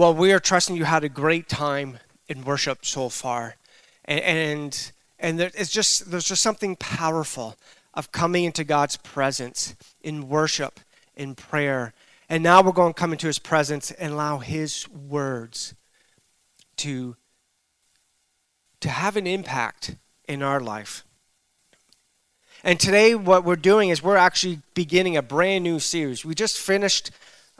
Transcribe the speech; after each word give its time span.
Well, 0.00 0.14
we 0.14 0.32
are 0.32 0.40
trusting 0.40 0.76
you 0.76 0.84
had 0.84 1.04
a 1.04 1.10
great 1.10 1.46
time 1.46 1.98
in 2.26 2.42
worship 2.42 2.86
so 2.86 3.10
far. 3.10 3.56
And, 4.06 4.20
and, 4.20 4.92
and 5.18 5.38
there, 5.38 5.50
it's 5.54 5.70
just, 5.70 6.10
there's 6.10 6.24
just 6.24 6.40
something 6.40 6.74
powerful 6.76 7.58
of 7.92 8.10
coming 8.10 8.44
into 8.44 8.64
God's 8.64 8.96
presence 8.96 9.76
in 10.00 10.30
worship, 10.30 10.80
in 11.16 11.34
prayer. 11.34 11.92
And 12.30 12.42
now 12.42 12.62
we're 12.62 12.72
going 12.72 12.94
to 12.94 12.98
come 12.98 13.12
into 13.12 13.26
his 13.26 13.38
presence 13.38 13.90
and 13.90 14.14
allow 14.14 14.38
his 14.38 14.88
words 14.88 15.74
to, 16.78 17.14
to 18.80 18.88
have 18.88 19.18
an 19.18 19.26
impact 19.26 19.96
in 20.26 20.42
our 20.42 20.60
life. 20.60 21.04
And 22.64 22.80
today, 22.80 23.14
what 23.14 23.44
we're 23.44 23.54
doing 23.54 23.90
is 23.90 24.02
we're 24.02 24.16
actually 24.16 24.62
beginning 24.72 25.18
a 25.18 25.22
brand 25.22 25.62
new 25.62 25.78
series. 25.78 26.24
We 26.24 26.34
just 26.34 26.56
finished 26.56 27.10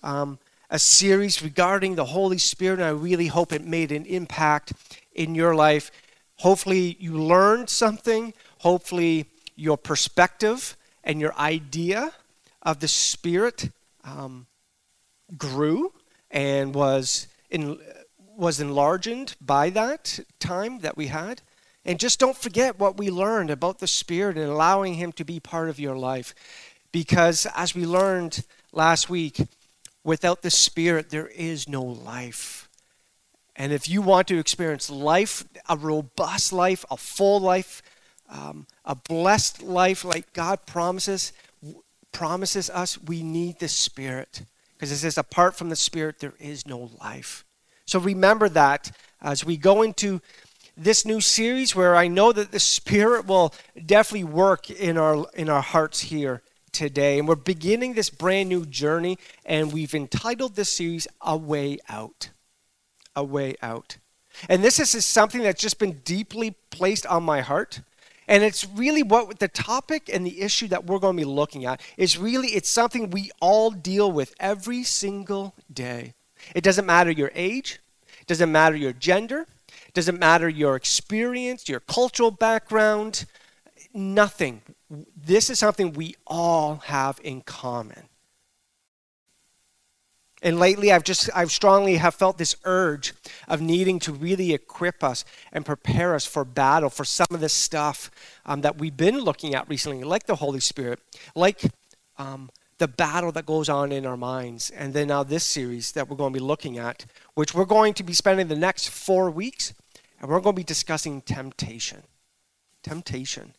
um, 0.02 0.38
a 0.70 0.78
series 0.78 1.42
regarding 1.42 1.96
the 1.96 2.04
Holy 2.06 2.38
Spirit, 2.38 2.74
and 2.78 2.84
I 2.84 2.90
really 2.90 3.26
hope 3.26 3.52
it 3.52 3.64
made 3.64 3.90
an 3.90 4.06
impact 4.06 4.72
in 5.12 5.34
your 5.34 5.54
life. 5.54 5.90
Hopefully, 6.36 6.96
you 7.00 7.20
learned 7.20 7.68
something. 7.68 8.32
Hopefully, 8.58 9.26
your 9.56 9.76
perspective 9.76 10.76
and 11.02 11.20
your 11.20 11.34
idea 11.34 12.12
of 12.62 12.78
the 12.78 12.88
Spirit 12.88 13.70
um, 14.04 14.46
grew 15.36 15.92
and 16.30 16.72
was 16.72 17.26
in, 17.50 17.78
was 18.36 18.60
enlarged 18.60 19.34
by 19.44 19.70
that 19.70 20.20
time 20.38 20.78
that 20.80 20.96
we 20.96 21.08
had. 21.08 21.42
And 21.84 21.98
just 21.98 22.20
don't 22.20 22.36
forget 22.36 22.78
what 22.78 22.96
we 22.96 23.10
learned 23.10 23.50
about 23.50 23.80
the 23.80 23.88
Spirit 23.88 24.36
and 24.36 24.48
allowing 24.48 24.94
Him 24.94 25.10
to 25.12 25.24
be 25.24 25.40
part 25.40 25.68
of 25.68 25.80
your 25.80 25.96
life. 25.96 26.32
Because 26.92 27.46
as 27.56 27.74
we 27.74 27.84
learned 27.84 28.44
last 28.72 29.10
week, 29.10 29.40
without 30.04 30.42
the 30.42 30.50
Spirit, 30.50 31.10
there 31.10 31.28
is 31.28 31.68
no 31.68 31.82
life. 31.82 32.68
And 33.56 33.72
if 33.72 33.88
you 33.88 34.00
want 34.00 34.28
to 34.28 34.38
experience 34.38 34.88
life, 34.88 35.44
a 35.68 35.76
robust 35.76 36.52
life, 36.52 36.84
a 36.90 36.96
full 36.96 37.40
life, 37.40 37.82
um, 38.30 38.66
a 38.84 38.94
blessed 38.94 39.62
life 39.62 40.04
like 40.04 40.32
God 40.32 40.64
promises, 40.66 41.32
promises 42.12 42.70
us, 42.70 43.00
we 43.02 43.22
need 43.22 43.58
the 43.58 43.68
Spirit. 43.68 44.42
Because 44.74 44.92
it 44.92 44.98
says, 44.98 45.18
apart 45.18 45.56
from 45.56 45.68
the 45.68 45.76
Spirit, 45.76 46.20
there 46.20 46.34
is 46.38 46.66
no 46.66 46.90
life. 47.00 47.44
So 47.84 47.98
remember 47.98 48.48
that 48.48 48.92
as 49.20 49.44
we 49.44 49.56
go 49.56 49.82
into 49.82 50.22
this 50.76 51.04
new 51.04 51.20
series 51.20 51.76
where 51.76 51.94
I 51.94 52.08
know 52.08 52.32
that 52.32 52.52
the 52.52 52.60
Spirit 52.60 53.26
will 53.26 53.52
definitely 53.84 54.24
work 54.24 54.70
in 54.70 54.96
our 54.96 55.26
in 55.34 55.50
our 55.50 55.60
hearts 55.60 56.00
here 56.00 56.42
today. 56.80 57.18
And 57.18 57.28
we're 57.28 57.34
beginning 57.34 57.92
this 57.92 58.08
brand 58.08 58.48
new 58.48 58.64
journey, 58.64 59.18
and 59.44 59.70
we've 59.70 59.94
entitled 59.94 60.56
this 60.56 60.70
series 60.70 61.06
A 61.20 61.36
Way 61.36 61.78
Out. 61.90 62.30
A 63.14 63.22
Way 63.22 63.54
Out. 63.62 63.98
And 64.48 64.64
this 64.64 64.80
is 64.80 65.04
something 65.04 65.42
that's 65.42 65.60
just 65.60 65.78
been 65.78 66.00
deeply 66.04 66.56
placed 66.70 67.04
on 67.04 67.22
my 67.22 67.42
heart. 67.42 67.82
And 68.26 68.42
it's 68.42 68.66
really 68.66 69.02
what 69.02 69.40
the 69.40 69.48
topic 69.48 70.08
and 70.10 70.24
the 70.24 70.40
issue 70.40 70.68
that 70.68 70.86
we're 70.86 71.00
going 71.00 71.18
to 71.18 71.20
be 71.20 71.30
looking 71.30 71.66
at 71.66 71.82
is 71.98 72.16
really 72.16 72.48
it's 72.48 72.70
something 72.70 73.10
we 73.10 73.30
all 73.40 73.70
deal 73.70 74.10
with 74.10 74.34
every 74.40 74.82
single 74.82 75.54
day. 75.70 76.14
It 76.54 76.64
doesn't 76.64 76.86
matter 76.86 77.10
your 77.10 77.30
age, 77.34 77.80
it 78.20 78.26
doesn't 78.26 78.50
matter 78.50 78.76
your 78.76 78.94
gender, 78.94 79.46
doesn't 79.92 80.18
matter 80.18 80.48
your 80.48 80.76
experience, 80.76 81.68
your 81.68 81.80
cultural 81.80 82.30
background, 82.30 83.26
nothing. 83.92 84.62
This 84.90 85.50
is 85.50 85.58
something 85.58 85.92
we 85.92 86.16
all 86.26 86.76
have 86.86 87.20
in 87.22 87.42
common. 87.42 88.08
And 90.42 90.58
lately 90.58 90.90
I've 90.90 91.04
just 91.04 91.28
I've 91.34 91.52
strongly 91.52 91.96
have 91.96 92.14
felt 92.14 92.38
this 92.38 92.56
urge 92.64 93.12
of 93.46 93.60
needing 93.60 93.98
to 94.00 94.12
really 94.12 94.52
equip 94.52 95.04
us 95.04 95.24
and 95.52 95.66
prepare 95.66 96.14
us 96.14 96.24
for 96.24 96.44
battle 96.44 96.88
for 96.88 97.04
some 97.04 97.26
of 97.30 97.40
this 97.40 97.52
stuff 97.52 98.10
um, 98.46 98.62
that 98.62 98.78
we've 98.78 98.96
been 98.96 99.18
looking 99.18 99.54
at 99.54 99.68
recently, 99.68 100.02
like 100.02 100.26
the 100.26 100.36
Holy 100.36 100.60
Spirit, 100.60 100.98
like 101.34 101.62
um, 102.16 102.50
the 102.78 102.88
battle 102.88 103.30
that 103.32 103.44
goes 103.44 103.68
on 103.68 103.92
in 103.92 104.06
our 104.06 104.16
minds. 104.16 104.70
And 104.70 104.94
then 104.94 105.08
now 105.08 105.22
this 105.22 105.44
series 105.44 105.92
that 105.92 106.08
we're 106.08 106.16
going 106.16 106.32
to 106.32 106.38
be 106.38 106.44
looking 106.44 106.78
at, 106.78 107.04
which 107.34 107.54
we're 107.54 107.66
going 107.66 107.92
to 107.94 108.02
be 108.02 108.14
spending 108.14 108.48
the 108.48 108.56
next 108.56 108.88
four 108.88 109.30
weeks 109.30 109.74
and 110.20 110.30
we're 110.30 110.40
going 110.40 110.56
to 110.56 110.60
be 110.60 110.64
discussing 110.64 111.20
temptation. 111.20 112.02
Temptation. 112.82 113.52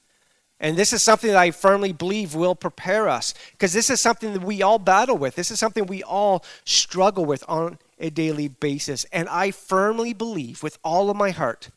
And 0.62 0.78
this 0.78 0.94
is 0.94 1.02
something 1.02 1.32
that 1.32 1.40
I 1.40 1.50
firmly 1.50 1.92
believe 1.92 2.36
will 2.36 2.54
prepare 2.54 3.10
us 3.10 3.34
because 3.52 3.74
this 3.74 3.90
is 3.90 4.00
something 4.00 4.34
that 4.34 4.44
we 4.44 4.62
all 4.62 4.78
battle 4.78 5.18
with. 5.18 5.34
This 5.34 5.50
is 5.50 5.60
something 5.60 5.88
we 5.88 6.04
all 6.04 6.46
struggle 6.66 7.26
with 7.26 7.44
on 7.48 7.80
a 8.00 8.12
daily 8.12 8.48
basis. 8.48 9.04
And 9.12 9.28
I 9.28 9.50
firmly 9.50 10.14
believe 10.14 10.62
with 10.62 10.78
all 10.84 11.10
of 11.10 11.18
my 11.18 11.32
heart 11.32 11.72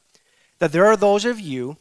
that 0.58 0.72
there 0.72 0.84
are 0.84 0.98
those 0.98 1.24
of 1.24 1.40
you 1.40 1.78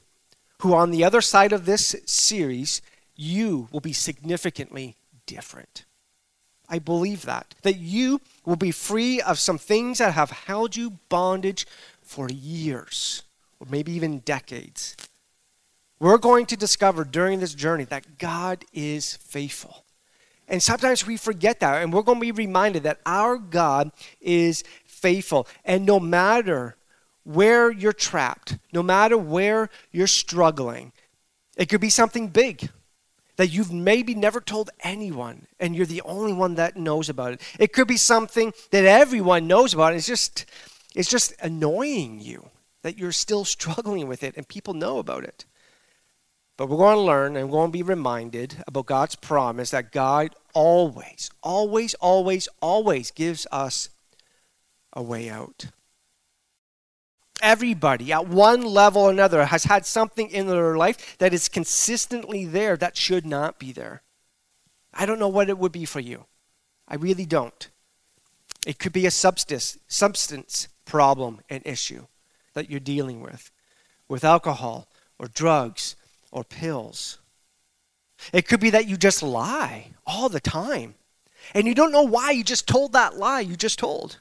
who, 0.62 0.74
on 0.74 0.92
the 0.92 1.03
other 1.03 1.19
side 1.19 1.52
of 1.52 1.66
this 1.66 1.94
series, 2.06 2.81
you 3.18 3.68
will 3.74 3.81
be 3.81 3.94
significantly 3.94 4.96
different. 5.25 5.84
I 6.69 6.80
believe 6.80 7.24
that. 7.24 7.53
That 7.63 7.80
you 7.80 8.22
will 8.46 8.56
be 8.56 8.72
free 8.72 9.19
of 9.19 9.40
some 9.40 9.58
things 9.58 9.97
that 9.97 10.13
have 10.13 10.31
held 10.31 10.78
you 10.78 11.00
bondage 11.09 11.68
for 12.02 12.30
years, 12.30 13.24
or 13.59 13.68
maybe 13.69 13.92
even 13.92 14.19
decades. 14.19 14.96
We're 16.03 16.18
going 16.18 16.47
to 16.47 16.58
discover 16.58 17.06
during 17.06 17.40
this 17.40 17.53
journey 17.53 17.86
that 17.86 18.18
God 18.18 18.66
is 18.74 19.16
faithful. 19.16 19.86
And 20.50 20.62
sometimes 20.62 21.08
we 21.08 21.16
forget 21.16 21.62
that, 21.62 21.81
and 21.81 21.94
we're 21.94 22.02
going 22.02 22.18
to 22.18 22.22
be 22.22 22.34
reminded 22.34 22.84
that 22.84 23.00
our 23.06 23.38
God 23.38 23.90
is 24.19 24.66
faithful. 24.84 25.47
And 25.63 25.86
no 25.86 26.02
matter 26.02 26.75
where 27.24 27.72
you're 27.72 27.94
trapped, 27.94 28.58
no 28.74 28.84
matter 28.84 29.18
where 29.18 29.69
you're 29.94 30.08
struggling, 30.08 30.92
it 31.56 31.69
could 31.69 31.80
be 31.80 31.90
something 31.90 32.28
big 32.28 32.69
that 33.38 33.53
you've 33.53 33.72
maybe 33.72 34.13
never 34.13 34.42
told 34.42 34.72
anyone, 34.81 35.47
and 35.58 35.74
you're 35.74 35.86
the 35.86 36.02
only 36.02 36.34
one 36.34 36.56
that 36.56 36.75
knows 36.75 37.08
about 37.08 37.31
it. 37.31 37.42
It 37.58 37.72
could 37.72 37.88
be 37.88 37.96
something 37.96 38.52
that 38.72 38.84
everyone 38.84 39.47
knows 39.47 39.74
about. 39.74 39.94
And 39.94 40.00
it's 40.00 40.08
just 40.08 40.47
it's 40.96 41.09
just 41.09 41.34
annoying 41.40 42.19
you 42.19 42.50
that 42.81 42.97
you're 42.97 43.13
still 43.13 43.46
struggling 43.56 44.09
with 44.09 44.22
it 44.22 44.36
and 44.36 44.46
people 44.46 44.74
know 44.74 44.97
about 44.97 45.24
it. 45.24 45.46
But 46.56 46.69
we're 46.69 46.78
going 46.78 46.97
to 46.97 47.02
learn 47.02 47.36
and 47.36 47.50
we're 47.50 47.58
going 47.58 47.72
to 47.72 47.78
be 47.78 47.84
reminded 47.84 48.64
about 48.68 48.86
God's 48.86 49.16
promise 49.16 49.72
that 49.72 49.91
God 49.91 50.36
always, 50.53 51.31
always, 51.41 51.94
always, 51.96 52.47
always 52.62 53.12
gives 53.12 53.47
us 53.52 53.90
a 54.94 55.02
way 55.02 55.30
out. 55.30 55.66
Everybody 57.42 58.13
at 58.13 58.28
one 58.28 58.62
level 58.62 59.02
or 59.02 59.12
another 59.12 59.46
has 59.46 59.63
had 59.66 59.86
something 59.86 60.30
in 60.30 60.47
their 60.47 60.78
life 60.78 61.18
that 61.18 61.34
is 61.34 61.50
consistently 61.50 62.46
there 62.46 62.78
that 62.78 62.96
should 62.96 63.25
not 63.25 63.58
be 63.58 63.72
there. 63.72 64.03
I 64.94 65.06
don't 65.06 65.19
know 65.19 65.28
what 65.28 65.50
it 65.50 65.58
would 65.58 65.72
be 65.72 65.86
for 65.86 66.00
you. 66.00 66.25
I 66.88 66.96
really 66.96 67.25
don't. 67.25 67.69
It 68.66 68.78
could 68.78 68.94
be 68.94 69.08
a 69.08 69.12
substance, 69.12 69.78
substance 69.88 70.68
problem 70.86 71.42
and 71.50 71.66
issue 71.66 72.06
that 72.53 72.69
you're 72.69 72.80
dealing 72.80 73.22
with, 73.22 73.52
with 74.08 74.24
alcohol 74.24 74.88
or 75.18 75.28
drugs 75.28 75.96
or 76.34 76.44
pills. 76.44 77.20
It 78.34 78.48
could 78.48 78.60
be 78.60 78.72
that 78.72 78.88
you 78.88 78.98
just 78.98 79.24
lie 79.24 79.92
all 80.06 80.28
the 80.28 80.40
time 80.40 80.96
and 81.54 81.68
you 81.68 81.76
don't 81.76 81.92
know 81.92 82.04
why 82.04 82.32
you 82.32 82.44
just 82.44 82.68
told 82.68 82.94
that 82.94 83.18
lie 83.18 83.42
you 83.42 83.56
just 83.56 83.80
told. 83.80 84.20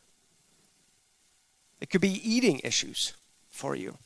It 1.80 1.90
could 1.90 2.00
be 2.00 2.20
eating 2.28 2.60
issues 2.62 3.14
for 3.50 3.74
you. 3.74 3.96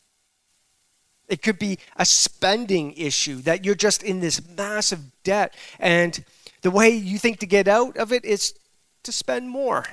It 1.28 1.43
could 1.43 1.59
be 1.59 1.78
a 1.97 2.05
spending 2.05 2.93
issue 2.93 3.43
that 3.43 3.65
you're 3.65 3.75
just 3.75 4.03
in 4.03 4.21
this 4.21 4.41
massive 4.56 5.00
debt 5.25 5.55
and 5.81 6.25
the 6.62 6.71
way 6.71 6.91
you 6.91 7.19
think 7.19 7.41
to 7.41 7.47
get 7.47 7.66
out 7.66 7.97
of 7.97 8.12
it 8.12 8.25
is 8.25 8.55
to 9.03 9.12
spend 9.12 9.50
more. 9.50 9.84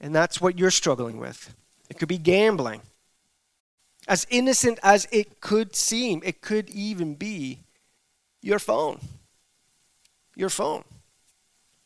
And 0.00 0.14
that's 0.14 0.40
what 0.40 0.58
you're 0.58 0.70
struggling 0.70 1.18
with. 1.18 1.54
It 1.90 1.98
could 1.98 2.08
be 2.08 2.18
gambling. 2.18 2.82
As 4.08 4.26
innocent 4.30 4.78
as 4.82 5.06
it 5.12 5.40
could 5.42 5.76
seem, 5.76 6.22
it 6.24 6.40
could 6.40 6.70
even 6.70 7.14
be 7.14 7.60
your 8.40 8.58
phone. 8.58 9.00
Your 10.34 10.48
phone. 10.48 10.84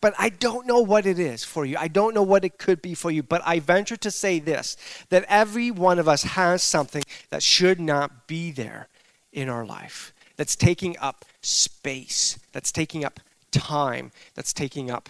But 0.01 0.15
I 0.19 0.29
don't 0.29 0.67
know 0.67 0.81
what 0.81 1.05
it 1.05 1.19
is 1.19 1.43
for 1.43 1.65
you. 1.65 1.77
I 1.79 1.89
don't 1.89 2.15
know 2.15 2.23
what 2.23 2.45
it 2.45 2.59
could 2.59 2.81
be 2.81 2.95
for 2.95 3.11
you. 3.11 3.25
But 3.25 3.43
I 3.45 3.59
venture 3.59 3.97
to 3.97 4.11
say 4.11 4.39
this 4.39 4.77
that 5.11 5.25
every 5.29 5.71
one 5.71 5.99
of 5.99 6.09
us 6.09 6.23
has 6.23 6.63
something 6.63 7.03
that 7.31 7.43
should 7.43 7.81
not 7.81 8.29
be 8.29 8.53
there 8.53 8.89
in 9.33 9.49
our 9.49 9.65
life, 9.65 10.13
that's 10.37 10.55
taking 10.55 10.97
up 10.99 11.25
space, 11.41 12.39
that's 12.53 12.71
taking 12.71 13.05
up 13.05 13.19
time, 13.51 14.13
that's 14.35 14.53
taking 14.53 14.91
up 14.91 15.09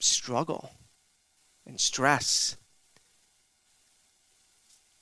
struggle 0.00 0.70
and 1.66 1.80
stress 1.80 2.56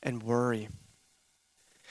and 0.06 0.22
worry. 0.22 0.68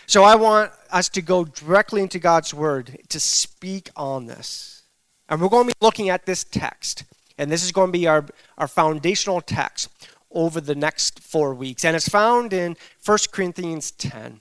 So 0.08 0.24
I 0.24 0.36
want 0.36 0.72
us 0.92 1.10
to 1.10 1.22
go 1.22 1.46
directly 1.46 2.02
into 2.02 2.18
God's 2.18 2.54
Word 2.54 2.98
to 3.10 3.20
speak 3.20 3.90
on 3.96 4.26
this. 4.26 4.84
And 5.30 5.42
we're 5.42 5.50
going 5.50 5.68
to 5.68 5.74
be 5.74 5.86
looking 5.86 6.10
at 6.10 6.26
this 6.26 6.44
text 6.44 7.04
And 7.38 7.52
this 7.52 7.64
is 7.64 7.72
going 7.72 7.90
to 7.90 7.98
be 7.98 8.08
our, 8.08 8.26
our 8.58 8.68
foundational 8.68 9.42
text 9.42 9.90
over 10.32 10.62
the 10.62 10.76
next 10.76 11.20
four 11.20 11.54
weeks. 11.54 11.84
And 11.84 11.96
it's 11.96 12.08
found 12.08 12.54
in 12.54 12.78
1 13.04 13.18
Corinthians 13.32 13.92
10. 13.92 14.40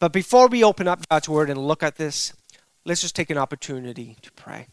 But 0.00 0.12
before 0.12 0.48
we 0.48 0.64
open 0.64 0.88
up 0.88 1.06
God's 1.08 1.28
Word 1.28 1.50
and 1.50 1.68
look 1.68 1.82
at 1.82 1.96
this, 1.96 2.32
let's 2.84 3.02
just 3.02 3.14
take 3.14 3.30
an 3.30 3.38
opportunity 3.38 4.16
to 4.22 4.32
pray. 4.32 4.66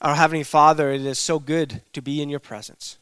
Our 0.00 0.16
Heavenly 0.16 0.44
Father, 0.44 0.90
it 0.90 1.02
is 1.02 1.18
so 1.18 1.38
good 1.38 1.82
to 1.92 2.02
be 2.02 2.20
in 2.20 2.30
your 2.30 2.40
presence. 2.40 2.98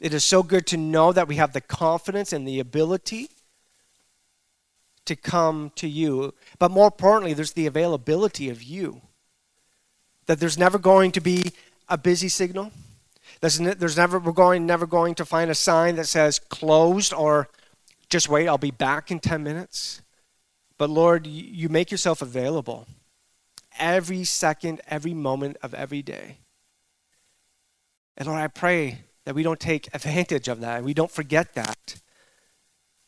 It 0.00 0.14
is 0.14 0.24
so 0.24 0.42
good 0.42 0.66
to 0.68 0.78
know 0.78 1.12
that 1.12 1.28
we 1.28 1.36
have 1.36 1.52
the 1.52 1.60
confidence 1.60 2.32
and 2.32 2.48
the 2.48 2.58
ability 2.58 3.28
to 5.04 5.14
come 5.14 5.72
to 5.76 5.86
you. 5.86 6.34
But 6.58 6.70
more 6.70 6.86
importantly, 6.86 7.34
there's 7.34 7.52
the 7.52 7.66
availability 7.66 8.48
of 8.48 8.62
you. 8.62 9.02
That 10.26 10.40
there's 10.40 10.56
never 10.56 10.78
going 10.78 11.12
to 11.12 11.20
be 11.20 11.52
a 11.88 11.98
busy 11.98 12.28
signal. 12.28 12.72
There's, 13.40 13.58
there's 13.58 13.96
never 13.96 14.18
we're 14.18 14.32
going 14.32 14.66
never 14.66 14.86
going 14.86 15.14
to 15.16 15.24
find 15.24 15.50
a 15.50 15.54
sign 15.54 15.96
that 15.96 16.06
says 16.06 16.38
closed 16.38 17.12
or 17.12 17.48
just 18.08 18.28
wait, 18.28 18.48
I'll 18.48 18.58
be 18.58 18.70
back 18.70 19.10
in 19.10 19.20
10 19.20 19.42
minutes. 19.42 20.02
But 20.78 20.90
Lord, 20.90 21.26
you 21.26 21.68
make 21.68 21.90
yourself 21.90 22.22
available 22.22 22.86
every 23.78 24.24
second, 24.24 24.80
every 24.88 25.14
moment 25.14 25.58
of 25.62 25.74
every 25.74 26.02
day. 26.02 26.38
And 28.16 28.26
Lord, 28.28 28.40
I 28.40 28.48
pray 28.48 29.04
that 29.30 29.34
we 29.36 29.44
don't 29.44 29.60
take 29.60 29.88
advantage 29.94 30.48
of 30.48 30.60
that 30.60 30.78
and 30.78 30.84
we 30.84 30.92
don't 30.92 31.12
forget 31.12 31.54
that. 31.54 32.00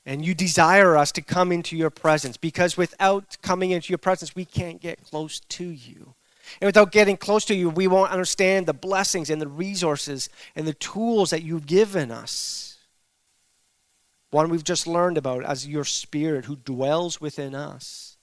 And 0.07 0.25
you 0.25 0.37
desire 0.37 0.97
us 0.97 1.11
to 1.11 1.21
come 1.21 1.51
into 1.51 1.77
your 1.77 1.91
presence 1.91 2.37
because 2.37 2.77
without 2.77 3.37
coming 3.43 3.73
into 3.73 3.89
your 3.89 3.99
presence, 3.99 4.37
we 4.37 4.45
can't 4.45 4.81
get 4.81 5.03
close 5.03 5.41
to 5.41 5.65
you. 5.65 6.15
And 6.61 6.69
without 6.69 6.93
getting 6.93 7.17
close 7.17 7.45
to 7.47 7.57
you, 7.57 7.69
we 7.69 7.89
won't 7.89 8.13
understand 8.13 8.67
the 8.67 8.73
blessings 8.73 9.31
and 9.31 9.43
the 9.43 9.49
resources 9.49 10.29
and 10.55 10.65
the 10.65 10.75
tools 10.75 11.31
that 11.31 11.43
you've 11.43 11.67
given 11.67 12.13
us. 12.13 12.79
One 14.31 14.49
we've 14.49 14.63
just 14.63 14.87
learned 14.87 15.19
about 15.19 15.45
as 15.45 15.67
your 15.67 15.83
spirit 15.83 16.45
who 16.45 16.55
dwells 16.55 17.21
within 17.21 17.57
us. 17.57 18.17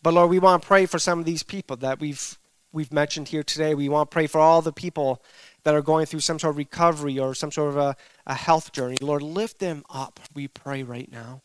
But 0.00 0.14
Lord, 0.14 0.30
we 0.30 0.38
want 0.38 0.62
to 0.62 0.68
pray 0.68 0.86
for 0.86 1.00
some 1.00 1.18
of 1.18 1.24
these 1.24 1.42
people 1.42 1.74
that 1.78 1.98
we've 1.98 2.38
we've 2.74 2.92
mentioned 2.92 3.28
here 3.28 3.42
today. 3.42 3.74
We 3.74 3.88
want 3.88 4.10
to 4.10 4.14
pray 4.14 4.26
for 4.26 4.40
all 4.40 4.60
the 4.60 4.72
people 4.72 5.22
that 5.62 5.74
are 5.74 5.82
going 5.82 6.06
through 6.06 6.20
some 6.20 6.38
sort 6.38 6.50
of 6.52 6.58
recovery 6.58 7.18
or 7.18 7.34
some 7.34 7.50
sort 7.50 7.70
of 7.70 7.76
a, 7.76 7.96
a 8.26 8.34
health 8.34 8.72
journey. 8.72 8.96
Lord, 9.00 9.22
lift 9.22 9.60
them 9.60 9.84
up, 9.88 10.20
we 10.34 10.48
pray 10.48 10.82
right 10.82 11.10
now. 11.10 11.42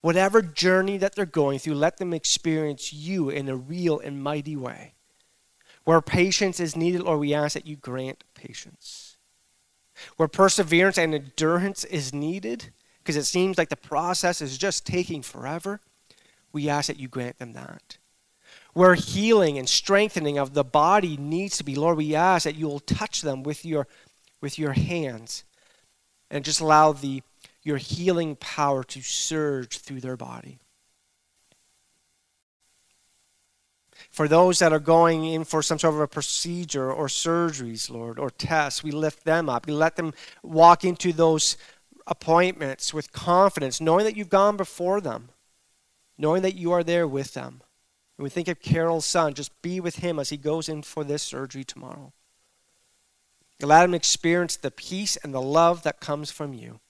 Whatever 0.00 0.40
journey 0.42 0.96
that 0.98 1.14
they're 1.14 1.26
going 1.26 1.58
through, 1.58 1.74
let 1.74 1.98
them 1.98 2.14
experience 2.14 2.92
you 2.92 3.28
in 3.28 3.48
a 3.48 3.56
real 3.56 3.98
and 3.98 4.22
mighty 4.22 4.56
way. 4.56 4.94
Where 5.84 6.00
patience 6.00 6.60
is 6.60 6.76
needed, 6.76 7.02
Lord, 7.02 7.20
we 7.20 7.34
ask 7.34 7.54
that 7.54 7.66
you 7.66 7.76
grant 7.76 8.24
patience. 8.34 9.16
Where 10.16 10.28
perseverance 10.28 10.98
and 10.98 11.14
endurance 11.14 11.84
is 11.84 12.14
needed, 12.14 12.72
because 12.98 13.16
it 13.16 13.24
seems 13.24 13.58
like 13.58 13.68
the 13.68 13.76
process 13.76 14.40
is 14.40 14.56
just 14.56 14.86
taking 14.86 15.22
forever, 15.22 15.80
we 16.52 16.68
ask 16.68 16.86
that 16.86 17.00
you 17.00 17.08
grant 17.08 17.38
them 17.38 17.52
that 17.54 17.98
where 18.78 18.94
healing 18.94 19.58
and 19.58 19.68
strengthening 19.68 20.38
of 20.38 20.54
the 20.54 20.62
body 20.62 21.16
needs 21.16 21.56
to 21.56 21.64
be. 21.64 21.74
Lord, 21.74 21.96
we 21.96 22.14
ask 22.14 22.44
that 22.44 22.54
you 22.54 22.68
will 22.68 22.78
touch 22.78 23.22
them 23.22 23.42
with 23.42 23.64
your, 23.64 23.88
with 24.40 24.56
your 24.56 24.70
hands 24.70 25.42
and 26.30 26.44
just 26.44 26.60
allow 26.60 26.92
the, 26.92 27.24
your 27.64 27.78
healing 27.78 28.36
power 28.36 28.84
to 28.84 29.02
surge 29.02 29.78
through 29.78 30.00
their 30.00 30.16
body. 30.16 30.60
For 34.10 34.28
those 34.28 34.60
that 34.60 34.72
are 34.72 34.78
going 34.78 35.24
in 35.24 35.42
for 35.42 35.60
some 35.60 35.80
sort 35.80 35.94
of 35.94 36.00
a 36.00 36.06
procedure 36.06 36.92
or 36.92 37.08
surgeries, 37.08 37.90
Lord, 37.90 38.16
or 38.16 38.30
tests, 38.30 38.84
we 38.84 38.92
lift 38.92 39.24
them 39.24 39.48
up. 39.48 39.66
We 39.66 39.72
let 39.72 39.96
them 39.96 40.14
walk 40.44 40.84
into 40.84 41.12
those 41.12 41.56
appointments 42.06 42.94
with 42.94 43.10
confidence, 43.10 43.80
knowing 43.80 44.04
that 44.04 44.16
you've 44.16 44.28
gone 44.28 44.56
before 44.56 45.00
them, 45.00 45.30
knowing 46.16 46.42
that 46.42 46.54
you 46.54 46.70
are 46.70 46.84
there 46.84 47.08
with 47.08 47.34
them. 47.34 47.62
And 48.18 48.24
we 48.24 48.30
think 48.30 48.48
of 48.48 48.60
Carol's 48.60 49.06
son, 49.06 49.34
just 49.34 49.62
be 49.62 49.78
with 49.78 49.96
him 49.96 50.18
as 50.18 50.30
he 50.30 50.36
goes 50.36 50.68
in 50.68 50.82
for 50.82 51.04
this 51.04 51.22
surgery 51.22 51.62
tomorrow. 51.62 52.12
Let 53.62 53.84
him 53.84 53.94
experience 53.94 54.56
the 54.56 54.72
peace 54.72 55.16
and 55.16 55.32
the 55.32 55.40
love 55.40 55.84
that 55.84 56.00
comes 56.00 56.30
from 56.30 56.52
you. 56.52 56.80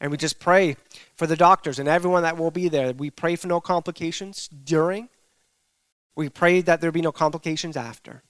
And 0.00 0.10
we 0.10 0.18
just 0.18 0.38
pray 0.38 0.76
for 1.14 1.26
the 1.26 1.36
doctors 1.36 1.78
and 1.78 1.88
everyone 1.88 2.24
that 2.24 2.36
will 2.36 2.50
be 2.50 2.68
there. 2.68 2.92
We 2.92 3.10
pray 3.10 3.36
for 3.36 3.48
no 3.48 3.60
complications 3.60 4.48
during. 4.48 5.08
We 6.14 6.28
pray 6.28 6.60
that 6.60 6.80
there 6.80 6.92
be 6.92 7.00
no 7.00 7.12
complications 7.12 7.76
after. 7.76 8.22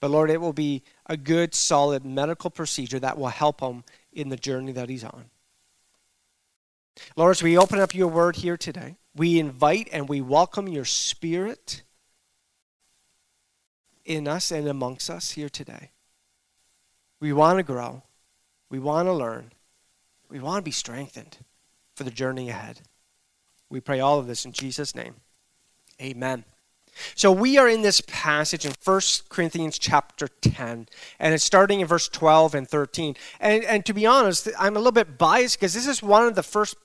But 0.00 0.10
Lord, 0.10 0.30
it 0.30 0.40
will 0.40 0.52
be 0.52 0.82
a 1.06 1.16
good, 1.16 1.54
solid 1.54 2.04
medical 2.04 2.50
procedure 2.50 2.98
that 2.98 3.16
will 3.16 3.28
help 3.28 3.60
him 3.60 3.84
in 4.12 4.28
the 4.28 4.36
journey 4.36 4.72
that 4.72 4.88
he's 4.88 5.04
on. 5.04 5.26
Lord, 7.16 7.32
as 7.32 7.42
we 7.42 7.56
open 7.56 7.78
up 7.78 7.94
your 7.94 8.08
word 8.08 8.36
here 8.36 8.56
today, 8.56 8.96
we 9.14 9.38
invite 9.38 9.88
and 9.92 10.08
we 10.08 10.20
welcome 10.20 10.68
your 10.68 10.84
spirit 10.84 11.82
in 14.04 14.26
us 14.26 14.50
and 14.50 14.68
amongst 14.68 15.10
us 15.10 15.32
here 15.32 15.48
today. 15.48 15.90
We 17.20 17.32
want 17.32 17.58
to 17.58 17.62
grow. 17.62 18.02
We 18.68 18.78
want 18.78 19.06
to 19.06 19.12
learn. 19.12 19.52
We 20.28 20.40
want 20.40 20.58
to 20.58 20.64
be 20.64 20.72
strengthened 20.72 21.38
for 21.94 22.04
the 22.04 22.10
journey 22.10 22.48
ahead. 22.48 22.80
We 23.68 23.80
pray 23.80 24.00
all 24.00 24.18
of 24.18 24.26
this 24.26 24.44
in 24.44 24.52
Jesus' 24.52 24.94
name. 24.94 25.16
Amen. 26.00 26.44
So 27.14 27.32
we 27.32 27.58
are 27.58 27.68
in 27.68 27.82
this 27.82 28.00
passage 28.06 28.64
in 28.64 28.72
1 28.84 29.00
Corinthians 29.28 29.78
chapter 29.78 30.28
10, 30.28 30.88
and 31.18 31.34
it's 31.34 31.44
starting 31.44 31.80
in 31.80 31.86
verse 31.86 32.08
12 32.08 32.54
and 32.54 32.68
13. 32.68 33.16
And, 33.40 33.64
and 33.64 33.84
to 33.86 33.94
be 33.94 34.06
honest, 34.06 34.48
I'm 34.58 34.76
a 34.76 34.78
little 34.78 34.92
bit 34.92 35.18
biased 35.18 35.58
because 35.58 35.74
this 35.74 35.86
is 35.86 36.02
one 36.02 36.26
of 36.26 36.34
the 36.34 36.42
first 36.42 36.76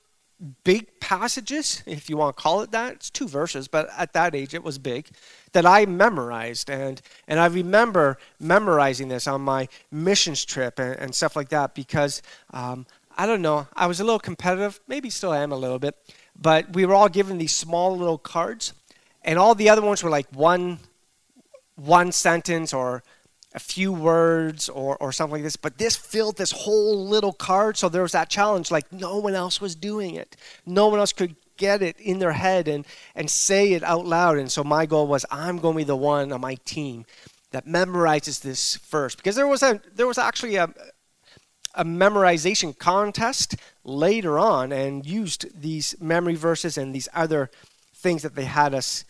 big 0.64 1.00
passages, 1.00 1.82
if 1.86 2.10
you 2.10 2.18
want 2.18 2.36
to 2.36 2.42
call 2.42 2.62
it 2.62 2.72
that. 2.72 2.94
It's 2.94 3.10
two 3.10 3.28
verses, 3.28 3.68
but 3.68 3.90
at 3.98 4.14
that 4.14 4.36
age 4.36 4.54
it 4.54 4.64
was 4.64 4.78
big, 4.78 5.10
that 5.54 5.66
I 5.66 5.86
memorized. 5.86 6.70
And, 6.70 7.02
and 7.28 7.40
I 7.40 7.48
remember 7.48 8.18
memorizing 8.40 9.08
this 9.08 9.28
on 9.28 9.42
my 9.42 9.68
missions 9.92 10.46
trip 10.46 10.80
and, 10.80 10.96
and 11.00 11.16
stuff 11.16 11.36
like 11.36 11.50
that 11.50 11.74
because, 11.74 12.22
um, 12.52 12.86
I 13.18 13.26
don't 13.26 13.42
know, 13.42 13.68
I 13.76 13.88
was 13.88 14.00
a 14.00 14.04
little 14.04 14.20
competitive, 14.20 14.80
maybe 14.88 15.10
still 15.10 15.34
am 15.34 15.52
a 15.52 15.58
little 15.58 15.80
bit, 15.80 15.96
but 16.40 16.74
we 16.74 16.86
were 16.86 16.94
all 16.94 17.10
given 17.10 17.40
these 17.40 17.56
small 17.56 17.98
little 17.98 18.20
cards, 18.20 18.74
and 19.28 19.38
all 19.38 19.54
the 19.54 19.70
other 19.70 19.82
ones 19.82 20.02
were 20.02 20.10
like 20.10 20.28
one, 20.32 20.80
one 21.76 22.14
sentence 22.14 22.74
or 22.74 23.04
a 23.54 23.60
few 23.60 23.92
words 23.92 24.70
or, 24.70 24.96
or 24.98 25.12
something 25.12 25.34
like 25.34 25.44
this, 25.44 25.58
but 25.58 25.78
this 25.78 25.98
filled 25.98 26.38
this 26.38 26.52
whole 26.52 27.06
little 27.06 27.34
card. 27.34 27.76
So 27.76 27.90
there 27.90 28.02
was 28.02 28.14
that 28.14 28.30
challenge, 28.30 28.72
like 28.72 28.92
no 28.92 29.18
one 29.18 29.36
else 29.36 29.60
was 29.60 29.76
doing 29.76 30.16
it. 30.16 30.38
No 30.66 30.88
one 30.88 31.00
else 31.00 31.12
could 31.12 31.36
get 31.58 31.82
it 31.82 32.00
in 32.00 32.20
their 32.20 32.32
head 32.32 32.70
and, 32.70 32.86
and 33.16 33.30
say 33.30 33.74
it 33.74 33.84
out 33.84 34.06
loud. 34.06 34.38
And 34.38 34.50
so 34.50 34.64
my 34.64 34.86
goal 34.86 35.08
was 35.08 35.26
I'm 35.30 35.58
going 35.58 35.74
to 35.74 35.80
be 35.80 35.84
the 35.84 35.96
one 35.96 36.32
on 36.32 36.40
my 36.40 36.56
team 36.64 37.06
that 37.52 37.66
memorizes 37.66 38.42
this 38.42 38.78
first. 38.78 39.18
Because 39.18 39.36
there 39.36 39.48
was 39.48 39.62
a 39.62 39.82
there 39.94 40.08
was 40.08 40.18
actually 40.18 40.56
a 40.56 40.74
a 41.76 41.84
memorization 41.84 42.78
contest 42.78 43.56
later 43.84 44.40
on 44.40 44.72
and 44.72 45.06
used 45.06 45.62
these 45.62 45.96
memory 46.00 46.36
verses 46.36 46.78
and 46.78 46.94
these 46.94 47.10
other 47.14 47.52
things 47.94 48.24
that 48.24 48.36
they 48.36 48.46
had 48.46 48.74
us 48.74 49.04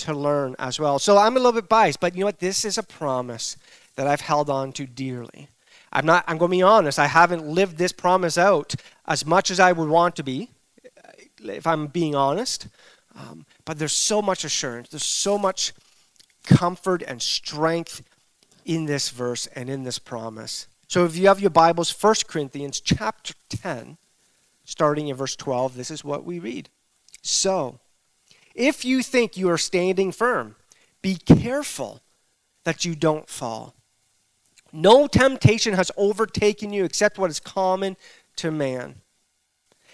to 0.00 0.14
learn 0.14 0.56
as 0.58 0.78
well. 0.78 0.98
So 0.98 1.16
I'm 1.16 1.36
a 1.36 1.40
little 1.40 1.60
bit 1.60 1.68
biased, 1.68 2.00
but 2.00 2.14
you 2.14 2.20
know 2.20 2.26
what? 2.26 2.40
This 2.40 2.64
is 2.64 2.78
a 2.78 2.82
promise 2.82 3.56
that 3.96 4.06
I've 4.06 4.20
held 4.20 4.50
on 4.50 4.72
to 4.72 4.86
dearly. 4.86 5.48
I'm 5.92 6.06
not 6.06 6.24
I'm 6.28 6.38
going 6.38 6.50
to 6.50 6.56
be 6.56 6.62
honest, 6.62 6.98
I 6.98 7.06
haven't 7.06 7.46
lived 7.46 7.76
this 7.76 7.92
promise 7.92 8.38
out 8.38 8.74
as 9.06 9.26
much 9.26 9.50
as 9.50 9.58
I 9.58 9.72
would 9.72 9.88
want 9.88 10.16
to 10.16 10.22
be 10.22 10.50
if 11.44 11.66
I'm 11.66 11.86
being 11.86 12.14
honest. 12.14 12.68
Um, 13.16 13.46
but 13.64 13.78
there's 13.78 13.96
so 13.96 14.22
much 14.22 14.44
assurance, 14.44 14.88
there's 14.88 15.02
so 15.02 15.36
much 15.36 15.72
comfort 16.44 17.02
and 17.06 17.20
strength 17.20 18.02
in 18.64 18.86
this 18.86 19.10
verse 19.10 19.46
and 19.48 19.68
in 19.68 19.82
this 19.82 19.98
promise. 19.98 20.68
So 20.88 21.04
if 21.04 21.16
you 21.16 21.28
have 21.28 21.40
your 21.40 21.50
Bibles, 21.50 21.90
1 21.90 22.14
Corinthians 22.26 22.80
chapter 22.80 23.34
10, 23.48 23.96
starting 24.64 25.08
in 25.08 25.16
verse 25.16 25.36
12, 25.36 25.76
this 25.76 25.90
is 25.90 26.04
what 26.04 26.24
we 26.24 26.38
read. 26.38 26.68
So, 27.22 27.80
if 28.54 28.84
you 28.84 29.02
think 29.02 29.36
you 29.36 29.48
are 29.50 29.58
standing 29.58 30.12
firm, 30.12 30.56
be 31.02 31.16
careful 31.16 32.00
that 32.64 32.84
you 32.84 32.94
don't 32.94 33.28
fall. 33.28 33.74
No 34.72 35.06
temptation 35.06 35.74
has 35.74 35.90
overtaken 35.96 36.72
you 36.72 36.84
except 36.84 37.18
what 37.18 37.30
is 37.30 37.40
common 37.40 37.96
to 38.36 38.50
man. 38.50 38.96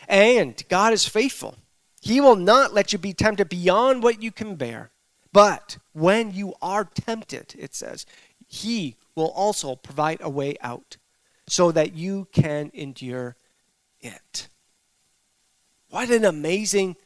And 0.09 0.63
God 0.69 0.93
is 0.93 1.09
faithful. 1.09 1.57
He 2.01 2.21
will 2.21 2.37
not 2.37 2.75
let 2.75 2.93
you 2.93 2.99
be 2.99 3.13
tempted 3.13 3.49
beyond 3.49 4.03
what 4.03 4.23
you 4.23 4.31
can 4.31 4.57
bear. 4.57 4.91
But 5.33 5.79
when 5.93 6.33
you 6.33 6.55
are 6.63 6.85
tempted, 6.85 7.55
it 7.59 7.75
says, 7.75 8.07
He 8.47 8.97
will 9.15 9.31
also 9.31 9.75
provide 9.75 10.19
a 10.21 10.31
way 10.31 10.57
out 10.61 10.97
so 11.49 11.73
that 11.73 11.95
you 11.95 12.29
can 12.33 12.71
endure 12.75 13.37
it. 14.01 14.49
What 15.91 16.11
an 16.11 16.25
amazing 16.25 16.97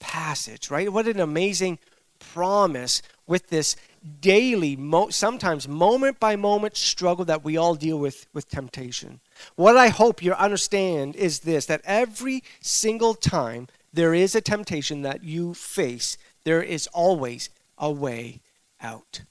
passage, 0.00 0.70
right? 0.70 0.92
What 0.92 1.06
an 1.06 1.20
amazing 1.20 1.78
promise 2.18 3.02
with 3.26 3.48
this 3.48 3.76
daily, 4.20 4.78
sometimes 5.10 5.66
moment 5.66 6.20
by 6.20 6.36
moment 6.36 6.76
struggle 6.76 7.24
that 7.24 7.44
we 7.44 7.56
all 7.56 7.74
deal 7.74 7.98
with 7.98 8.26
with 8.34 8.48
temptation. 8.48 9.20
What 9.56 9.76
I 9.76 9.88
hope 9.88 10.22
you 10.22 10.32
understand 10.34 11.16
is 11.16 11.40
this 11.40 11.66
that 11.66 11.80
every 11.84 12.42
single 12.60 13.14
time 13.14 13.68
there 13.92 14.14
is 14.14 14.34
a 14.34 14.40
temptation 14.40 15.02
that 15.02 15.24
you 15.24 15.54
face, 15.54 16.18
there 16.44 16.62
is 16.62 16.86
always 16.88 17.48
a 17.78 17.90
way 17.90 18.40
out. 18.80 19.22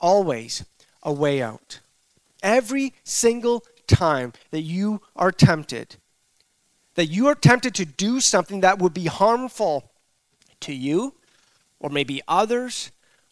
Always 0.00 0.64
a 1.02 1.12
way 1.12 1.40
out. 1.40 1.80
Every 2.42 2.94
single 3.04 3.64
time 3.86 4.32
that 4.50 4.62
you 4.62 5.00
are 5.14 5.32
tempted, 5.32 5.96
that 6.94 7.06
you 7.06 7.26
are 7.28 7.34
tempted 7.34 7.74
to 7.76 7.84
do 7.84 8.20
something 8.20 8.60
that 8.60 8.78
would 8.78 8.94
be 8.94 9.06
harmful 9.06 9.90
to 10.60 10.74
you 10.74 11.14
or 11.80 11.90
maybe 11.90 12.22
others 12.26 12.90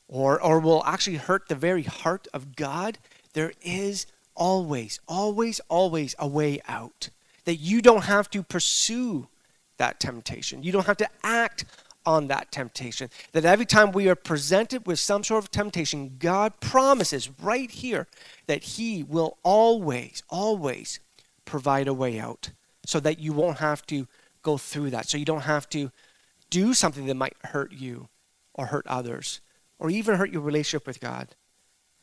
or, 0.08 0.40
or 0.40 0.60
will 0.60 0.82
actually 0.84 1.16
hurt 1.16 1.48
the 1.48 1.54
very 1.54 1.82
heart 1.82 2.28
of 2.32 2.56
God, 2.56 2.98
there 3.32 3.52
is 3.62 4.06
always, 4.34 5.00
always, 5.08 5.60
always 5.68 6.14
a 6.18 6.26
way 6.26 6.60
out. 6.68 7.10
That 7.44 7.56
you 7.56 7.82
don't 7.82 8.04
have 8.04 8.30
to 8.30 8.42
pursue 8.42 9.28
that 9.76 10.00
temptation. 10.00 10.62
You 10.62 10.72
don't 10.72 10.86
have 10.86 10.96
to 10.98 11.08
act 11.22 11.64
on 12.06 12.28
that 12.28 12.52
temptation. 12.52 13.10
That 13.32 13.44
every 13.44 13.66
time 13.66 13.92
we 13.92 14.08
are 14.08 14.14
presented 14.14 14.86
with 14.86 14.98
some 14.98 15.24
sort 15.24 15.44
of 15.44 15.50
temptation, 15.50 16.16
God 16.18 16.60
promises 16.60 17.30
right 17.40 17.70
here 17.70 18.06
that 18.46 18.62
He 18.62 19.02
will 19.02 19.38
always, 19.42 20.22
always 20.28 21.00
provide 21.44 21.88
a 21.88 21.94
way 21.94 22.18
out 22.18 22.50
so 22.86 23.00
that 23.00 23.18
you 23.18 23.32
won't 23.32 23.58
have 23.58 23.86
to 23.86 24.06
go 24.42 24.58
through 24.58 24.90
that. 24.90 25.08
So 25.08 25.16
you 25.16 25.24
don't 25.24 25.40
have 25.40 25.68
to 25.70 25.90
do 26.54 26.72
something 26.72 27.06
that 27.06 27.16
might 27.16 27.34
hurt 27.42 27.72
you 27.72 28.08
or 28.54 28.66
hurt 28.66 28.86
others 28.86 29.40
or 29.80 29.90
even 29.90 30.14
hurt 30.14 30.30
your 30.30 30.40
relationship 30.40 30.86
with 30.86 31.00
God. 31.00 31.34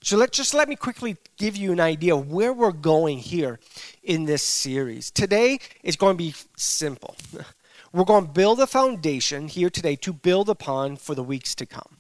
So 0.04 0.18
let 0.18 0.34
just 0.34 0.54
let 0.54 0.68
me 0.68 0.76
quickly 0.76 1.16
give 1.38 1.56
you 1.56 1.72
an 1.72 1.80
idea 1.80 2.14
of 2.14 2.30
where 2.30 2.52
we're 2.52 2.74
going 2.74 3.20
here 3.20 3.62
in 4.04 4.26
this 4.26 4.44
series. 4.44 5.10
Today 5.10 5.60
is 5.84 5.96
going 5.96 6.18
to 6.18 6.24
be 6.24 6.34
simple. 6.58 7.16
We're 7.94 8.06
going 8.06 8.26
to 8.26 8.32
build 8.32 8.62
a 8.62 8.68
foundation 8.68 9.50
here 9.50 9.70
today 9.70 9.98
to 9.98 10.14
build 10.14 10.50
upon 10.50 10.96
for 10.96 11.14
the 11.14 11.24
weeks 11.24 11.54
to 11.56 11.66
come. 11.66 11.98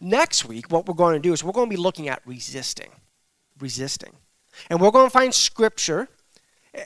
Next 0.00 0.44
week, 0.44 0.72
what 0.72 0.88
we're 0.88 0.94
going 0.94 1.14
to 1.14 1.20
do 1.20 1.32
is 1.32 1.44
we're 1.44 1.52
going 1.52 1.70
to 1.70 1.76
be 1.76 1.80
looking 1.80 2.08
at 2.08 2.20
resisting. 2.26 2.90
Resisting. 3.60 4.14
And 4.68 4.80
we're 4.80 4.90
going 4.90 5.06
to 5.06 5.10
find 5.10 5.32
scripture 5.32 6.08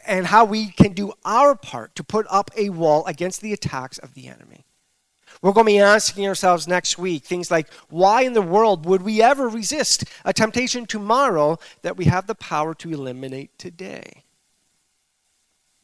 and 0.06 0.26
how 0.26 0.44
we 0.44 0.68
can 0.68 0.92
do 0.92 1.14
our 1.24 1.54
part 1.54 1.94
to 1.94 2.04
put 2.04 2.26
up 2.28 2.50
a 2.54 2.68
wall 2.68 3.06
against 3.06 3.40
the 3.40 3.54
attacks 3.54 3.96
of 3.96 4.12
the 4.12 4.28
enemy. 4.28 4.66
We're 5.42 5.52
going 5.52 5.66
to 5.66 5.72
be 5.72 5.80
asking 5.80 6.26
ourselves 6.28 6.68
next 6.68 6.98
week 6.98 7.24
things 7.24 7.50
like 7.50 7.70
why 7.90 8.22
in 8.22 8.32
the 8.32 8.40
world 8.40 8.86
would 8.86 9.02
we 9.02 9.20
ever 9.20 9.48
resist 9.48 10.04
a 10.24 10.32
temptation 10.32 10.86
tomorrow 10.86 11.58
that 11.82 11.96
we 11.96 12.04
have 12.04 12.28
the 12.28 12.36
power 12.36 12.74
to 12.76 12.90
eliminate 12.90 13.58
today? 13.58 14.22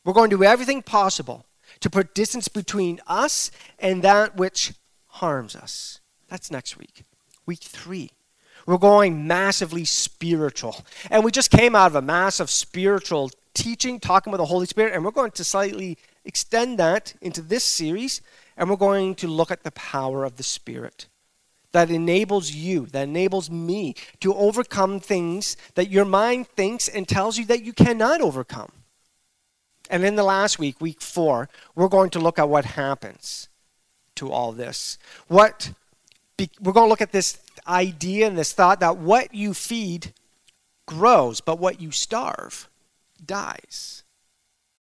We're 0.04 0.12
going 0.12 0.30
to 0.30 0.36
do 0.36 0.44
everything 0.44 0.82
possible 0.82 1.44
to 1.80 1.90
put 1.90 2.14
distance 2.14 2.46
between 2.46 3.00
us 3.08 3.50
and 3.80 4.02
that 4.02 4.36
which 4.36 4.74
harms 5.06 5.56
us. 5.56 6.00
That's 6.28 6.52
next 6.52 6.78
week. 6.78 7.02
Week 7.44 7.60
three. 7.60 8.10
We're 8.64 8.78
going 8.78 9.26
massively 9.26 9.84
spiritual. 9.84 10.84
And 11.10 11.24
we 11.24 11.32
just 11.32 11.50
came 11.50 11.74
out 11.74 11.88
of 11.88 11.96
a 11.96 12.02
massive 12.02 12.48
spiritual 12.48 13.30
teaching, 13.54 13.98
talking 13.98 14.30
about 14.30 14.42
the 14.42 14.46
Holy 14.46 14.66
Spirit, 14.66 14.94
and 14.94 15.04
we're 15.04 15.10
going 15.10 15.32
to 15.32 15.42
slightly 15.42 15.98
extend 16.24 16.78
that 16.78 17.14
into 17.20 17.42
this 17.42 17.64
series 17.64 18.20
and 18.58 18.68
we're 18.68 18.76
going 18.76 19.14
to 19.14 19.28
look 19.28 19.50
at 19.50 19.62
the 19.62 19.70
power 19.70 20.24
of 20.24 20.36
the 20.36 20.42
Spirit 20.42 21.06
that 21.72 21.90
enables 21.90 22.50
you, 22.50 22.86
that 22.86 23.04
enables 23.04 23.50
me 23.50 23.94
to 24.20 24.34
overcome 24.34 24.98
things 24.98 25.56
that 25.74 25.90
your 25.90 26.04
mind 26.04 26.48
thinks 26.48 26.88
and 26.88 27.06
tells 27.06 27.38
you 27.38 27.44
that 27.46 27.62
you 27.62 27.72
cannot 27.72 28.20
overcome. 28.20 28.72
And 29.88 30.04
in 30.04 30.16
the 30.16 30.24
last 30.24 30.58
week, 30.58 30.80
week 30.80 31.00
four, 31.00 31.48
we're 31.74 31.88
going 31.88 32.10
to 32.10 32.18
look 32.18 32.38
at 32.38 32.48
what 32.48 32.64
happens 32.64 33.48
to 34.16 34.30
all 34.30 34.52
this. 34.52 34.98
What 35.28 35.72
we're 36.60 36.72
going 36.72 36.86
to 36.86 36.90
look 36.90 37.00
at 37.00 37.12
this 37.12 37.38
idea 37.66 38.26
and 38.26 38.36
this 38.36 38.52
thought 38.52 38.80
that 38.80 38.96
what 38.96 39.34
you 39.34 39.54
feed 39.54 40.12
grows, 40.86 41.40
but 41.40 41.58
what 41.58 41.80
you 41.80 41.90
starve 41.90 42.68
dies. 43.24 44.02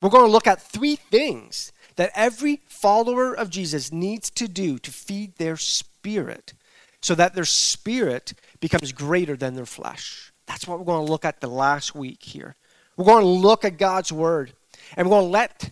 We're 0.01 0.09
going 0.09 0.25
to 0.25 0.31
look 0.31 0.47
at 0.47 0.61
three 0.61 0.95
things 0.95 1.71
that 1.95 2.11
every 2.15 2.61
follower 2.67 3.33
of 3.33 3.49
Jesus 3.49 3.91
needs 3.91 4.29
to 4.31 4.47
do 4.47 4.79
to 4.79 4.91
feed 4.91 5.35
their 5.37 5.57
spirit 5.57 6.53
so 7.01 7.15
that 7.15 7.35
their 7.35 7.45
spirit 7.45 8.33
becomes 8.59 8.91
greater 8.91 9.35
than 9.35 9.55
their 9.55 9.65
flesh. 9.65 10.31
That's 10.45 10.67
what 10.67 10.79
we're 10.79 10.85
going 10.85 11.05
to 11.05 11.11
look 11.11 11.25
at 11.25 11.41
the 11.41 11.47
last 11.47 11.95
week 11.95 12.23
here. 12.23 12.55
We're 12.95 13.05
going 13.05 13.23
to 13.23 13.27
look 13.27 13.65
at 13.65 13.77
God's 13.77 14.11
word 14.11 14.53
and 14.95 15.07
we're 15.07 15.17
going 15.17 15.27
to 15.27 15.31
let 15.31 15.71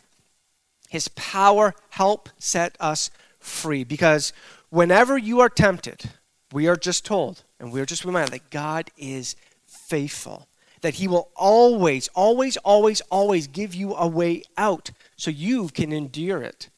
his 0.89 1.07
power 1.09 1.73
help 1.89 2.29
set 2.37 2.75
us 2.79 3.11
free 3.39 3.83
because 3.83 4.33
whenever 4.69 5.17
you 5.17 5.39
are 5.39 5.49
tempted, 5.49 6.09
we 6.51 6.67
are 6.67 6.75
just 6.75 7.05
told 7.05 7.43
and 7.59 7.71
we 7.71 7.79
are 7.79 7.85
just 7.85 8.03
reminded 8.05 8.33
that 8.33 8.49
God 8.49 8.91
is 8.97 9.35
faithful 9.65 10.47
that 10.81 10.95
He 10.95 11.07
will 11.07 11.29
always, 11.35 12.07
always, 12.09 12.57
always, 12.57 13.01
always 13.09 13.47
give 13.47 13.73
you 13.73 13.95
a 13.95 14.07
way 14.07 14.43
out 14.57 14.91
so 15.21 15.29
you 15.29 15.67
can 15.67 15.91
endure 15.91 16.41
it, 16.41 16.71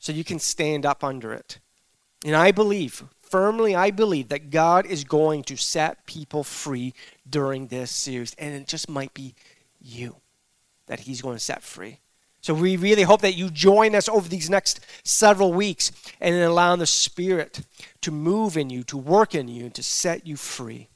so 0.00 0.10
you 0.10 0.24
can 0.24 0.40
stand 0.40 0.84
up 0.84 1.04
under 1.04 1.32
it. 1.32 1.60
And 2.24 2.34
I 2.34 2.50
believe, 2.50 3.04
firmly, 3.20 3.76
I 3.76 3.92
believe 3.92 4.28
that 4.30 4.50
God 4.50 4.86
is 4.86 5.04
going 5.04 5.44
to 5.44 5.56
set 5.56 6.04
people 6.04 6.42
free 6.42 6.94
during 7.30 7.68
this 7.68 7.92
series. 7.92 8.34
And 8.38 8.56
it 8.56 8.66
just 8.66 8.90
might 8.90 9.14
be 9.14 9.36
you 9.80 10.16
that 10.86 10.98
He's 10.98 11.22
going 11.22 11.36
to 11.36 11.44
set 11.44 11.62
free. 11.62 12.00
So 12.40 12.54
we 12.54 12.76
really 12.76 13.04
hope 13.04 13.20
that 13.20 13.36
you 13.36 13.50
join 13.50 13.94
us 13.94 14.08
over 14.08 14.28
these 14.28 14.50
next 14.50 14.80
several 15.04 15.52
weeks 15.52 15.92
and 16.20 16.34
allow 16.34 16.74
the 16.74 16.86
Spirit 16.86 17.60
to 18.00 18.10
move 18.10 18.56
in 18.56 18.68
you, 18.68 18.82
to 18.82 18.96
work 18.96 19.32
in 19.32 19.46
you, 19.46 19.66
and 19.66 19.74
to 19.76 19.82
set 19.84 20.26
you 20.26 20.34
free. 20.34 20.88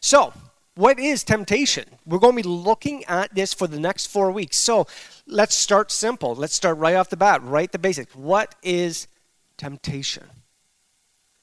So, 0.00 0.32
what 0.80 0.98
is 0.98 1.22
temptation? 1.22 1.84
We're 2.06 2.18
going 2.18 2.36
to 2.36 2.42
be 2.42 2.48
looking 2.48 3.04
at 3.04 3.34
this 3.34 3.52
for 3.52 3.66
the 3.66 3.78
next 3.78 4.06
four 4.06 4.32
weeks. 4.32 4.56
So 4.56 4.86
let's 5.26 5.54
start 5.54 5.92
simple. 5.92 6.34
Let's 6.34 6.54
start 6.54 6.78
right 6.78 6.94
off 6.94 7.10
the 7.10 7.18
bat, 7.18 7.42
right 7.44 7.70
the 7.70 7.78
basics. 7.78 8.16
What 8.16 8.54
is 8.62 9.06
temptation? 9.58 10.24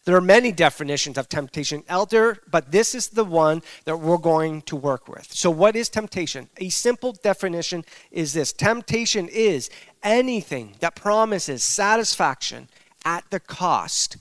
There 0.06 0.16
are 0.16 0.22
many 0.22 0.52
definitions 0.52 1.20
of 1.20 1.30
temptation 1.30 1.84
out 1.88 2.10
there, 2.10 2.40
but 2.50 2.72
this 2.72 2.96
is 2.96 3.10
the 3.10 3.26
one 3.26 3.62
that 3.86 3.98
we're 3.98 4.18
going 4.18 4.64
to 4.64 4.76
work 4.76 5.08
with. 5.08 5.32
So, 5.32 5.52
what 5.52 5.76
is 5.76 5.90
temptation? 5.90 6.50
A 6.58 6.70
simple 6.70 7.12
definition 7.12 7.84
is 8.10 8.32
this 8.34 8.54
temptation 8.54 9.28
is 9.28 9.70
anything 10.02 10.76
that 10.80 10.96
promises 10.96 11.62
satisfaction 11.62 12.70
at 13.04 13.26
the 13.30 13.42
cost 13.42 14.18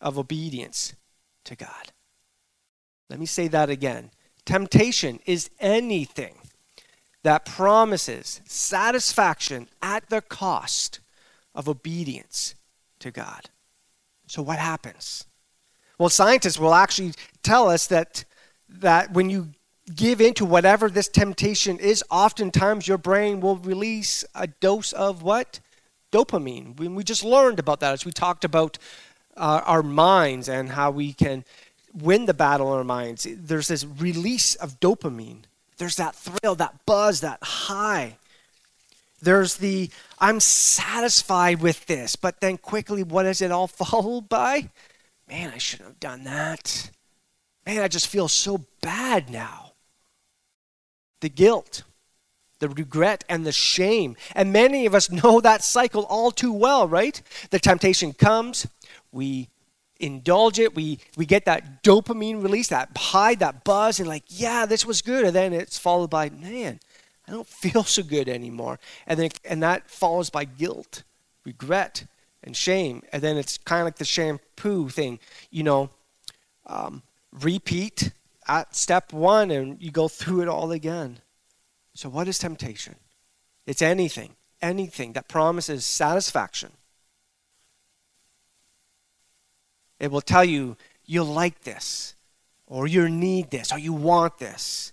of 0.00 0.18
obedience 0.18 0.94
to 1.44 1.54
God. 1.54 1.92
Let 3.08 3.20
me 3.20 3.26
say 3.26 3.46
that 3.48 3.70
again. 3.70 4.10
Temptation 4.46 5.18
is 5.26 5.50
anything 5.60 6.36
that 7.24 7.44
promises 7.44 8.40
satisfaction 8.46 9.68
at 9.82 10.08
the 10.08 10.22
cost 10.22 11.00
of 11.56 11.68
obedience 11.68 12.54
to 13.00 13.10
God. 13.10 13.50
So, 14.28 14.42
what 14.42 14.58
happens? 14.58 15.26
Well, 15.98 16.08
scientists 16.08 16.58
will 16.58 16.74
actually 16.74 17.14
tell 17.42 17.68
us 17.68 17.88
that, 17.88 18.24
that 18.68 19.12
when 19.12 19.30
you 19.30 19.48
give 19.94 20.20
into 20.20 20.44
whatever 20.44 20.88
this 20.88 21.08
temptation 21.08 21.78
is, 21.78 22.04
oftentimes 22.10 22.86
your 22.86 22.98
brain 22.98 23.40
will 23.40 23.56
release 23.56 24.24
a 24.34 24.46
dose 24.46 24.92
of 24.92 25.22
what? 25.22 25.60
Dopamine. 26.12 26.78
We, 26.78 26.86
we 26.88 27.02
just 27.02 27.24
learned 27.24 27.58
about 27.58 27.80
that 27.80 27.92
as 27.92 28.04
we 28.04 28.12
talked 28.12 28.44
about 28.44 28.78
uh, 29.36 29.62
our 29.64 29.82
minds 29.82 30.48
and 30.48 30.70
how 30.70 30.90
we 30.90 31.12
can 31.12 31.44
win 31.96 32.26
the 32.26 32.34
battle 32.34 32.72
in 32.72 32.78
our 32.78 32.84
minds, 32.84 33.26
there's 33.30 33.68
this 33.68 33.84
release 33.84 34.54
of 34.56 34.80
dopamine. 34.80 35.42
There's 35.78 35.96
that 35.96 36.14
thrill, 36.14 36.54
that 36.56 36.86
buzz, 36.86 37.20
that 37.20 37.42
high. 37.42 38.16
There's 39.20 39.56
the, 39.56 39.90
I'm 40.18 40.40
satisfied 40.40 41.60
with 41.60 41.86
this, 41.86 42.16
but 42.16 42.40
then 42.40 42.58
quickly, 42.58 43.02
what 43.02 43.26
is 43.26 43.40
it 43.40 43.50
all 43.50 43.66
followed 43.66 44.28
by? 44.28 44.70
Man, 45.28 45.52
I 45.54 45.58
shouldn't 45.58 45.88
have 45.88 46.00
done 46.00 46.24
that. 46.24 46.90
Man, 47.66 47.82
I 47.82 47.88
just 47.88 48.06
feel 48.06 48.28
so 48.28 48.64
bad 48.80 49.28
now. 49.28 49.72
The 51.20 51.28
guilt, 51.28 51.82
the 52.60 52.68
regret, 52.68 53.24
and 53.28 53.44
the 53.44 53.52
shame. 53.52 54.16
And 54.34 54.52
many 54.52 54.86
of 54.86 54.94
us 54.94 55.10
know 55.24 55.40
that 55.40 55.64
cycle 55.64 56.04
all 56.04 56.30
too 56.30 56.52
well, 56.52 56.86
right? 56.86 57.20
The 57.50 57.58
temptation 57.58 58.12
comes, 58.12 58.66
we 59.10 59.48
indulge 60.00 60.58
it. 60.58 60.74
We, 60.74 60.98
we 61.16 61.26
get 61.26 61.44
that 61.46 61.82
dopamine 61.82 62.42
release, 62.42 62.68
that 62.68 62.90
high, 62.96 63.34
that 63.36 63.64
buzz, 63.64 63.98
and 63.98 64.08
like, 64.08 64.24
yeah, 64.28 64.66
this 64.66 64.84
was 64.84 65.02
good. 65.02 65.24
And 65.24 65.34
then 65.34 65.52
it's 65.52 65.78
followed 65.78 66.10
by, 66.10 66.30
man, 66.30 66.80
I 67.26 67.32
don't 67.32 67.46
feel 67.62 67.84
so 67.84 68.02
good 68.02 68.28
anymore. 68.28 68.78
And 69.06 69.18
then 69.18 69.30
and 69.44 69.62
that 69.62 69.90
follows 69.90 70.30
by 70.30 70.44
guilt, 70.44 71.02
regret, 71.44 72.06
and 72.42 72.56
shame. 72.56 73.02
And 73.12 73.22
then 73.22 73.36
it's 73.36 73.58
kind 73.58 73.80
of 73.80 73.86
like 73.86 73.96
the 73.96 74.04
shampoo 74.04 74.88
thing, 74.88 75.18
you 75.50 75.62
know, 75.62 75.90
um, 76.66 77.02
repeat 77.32 78.12
at 78.48 78.74
step 78.74 79.12
one 79.12 79.50
and 79.50 79.80
you 79.82 79.90
go 79.90 80.08
through 80.08 80.42
it 80.42 80.48
all 80.48 80.72
again. 80.72 81.18
So, 81.94 82.08
what 82.08 82.28
is 82.28 82.38
temptation? 82.38 82.96
It's 83.66 83.82
anything, 83.82 84.36
anything 84.62 85.14
that 85.14 85.28
promises 85.28 85.84
satisfaction. 85.84 86.72
It 89.98 90.10
will 90.10 90.20
tell 90.20 90.44
you, 90.44 90.76
you'll 91.04 91.26
like 91.26 91.62
this, 91.62 92.14
or 92.66 92.86
you 92.86 93.08
need 93.08 93.50
this, 93.50 93.72
or 93.72 93.78
you 93.78 93.92
want 93.92 94.38
this. 94.38 94.92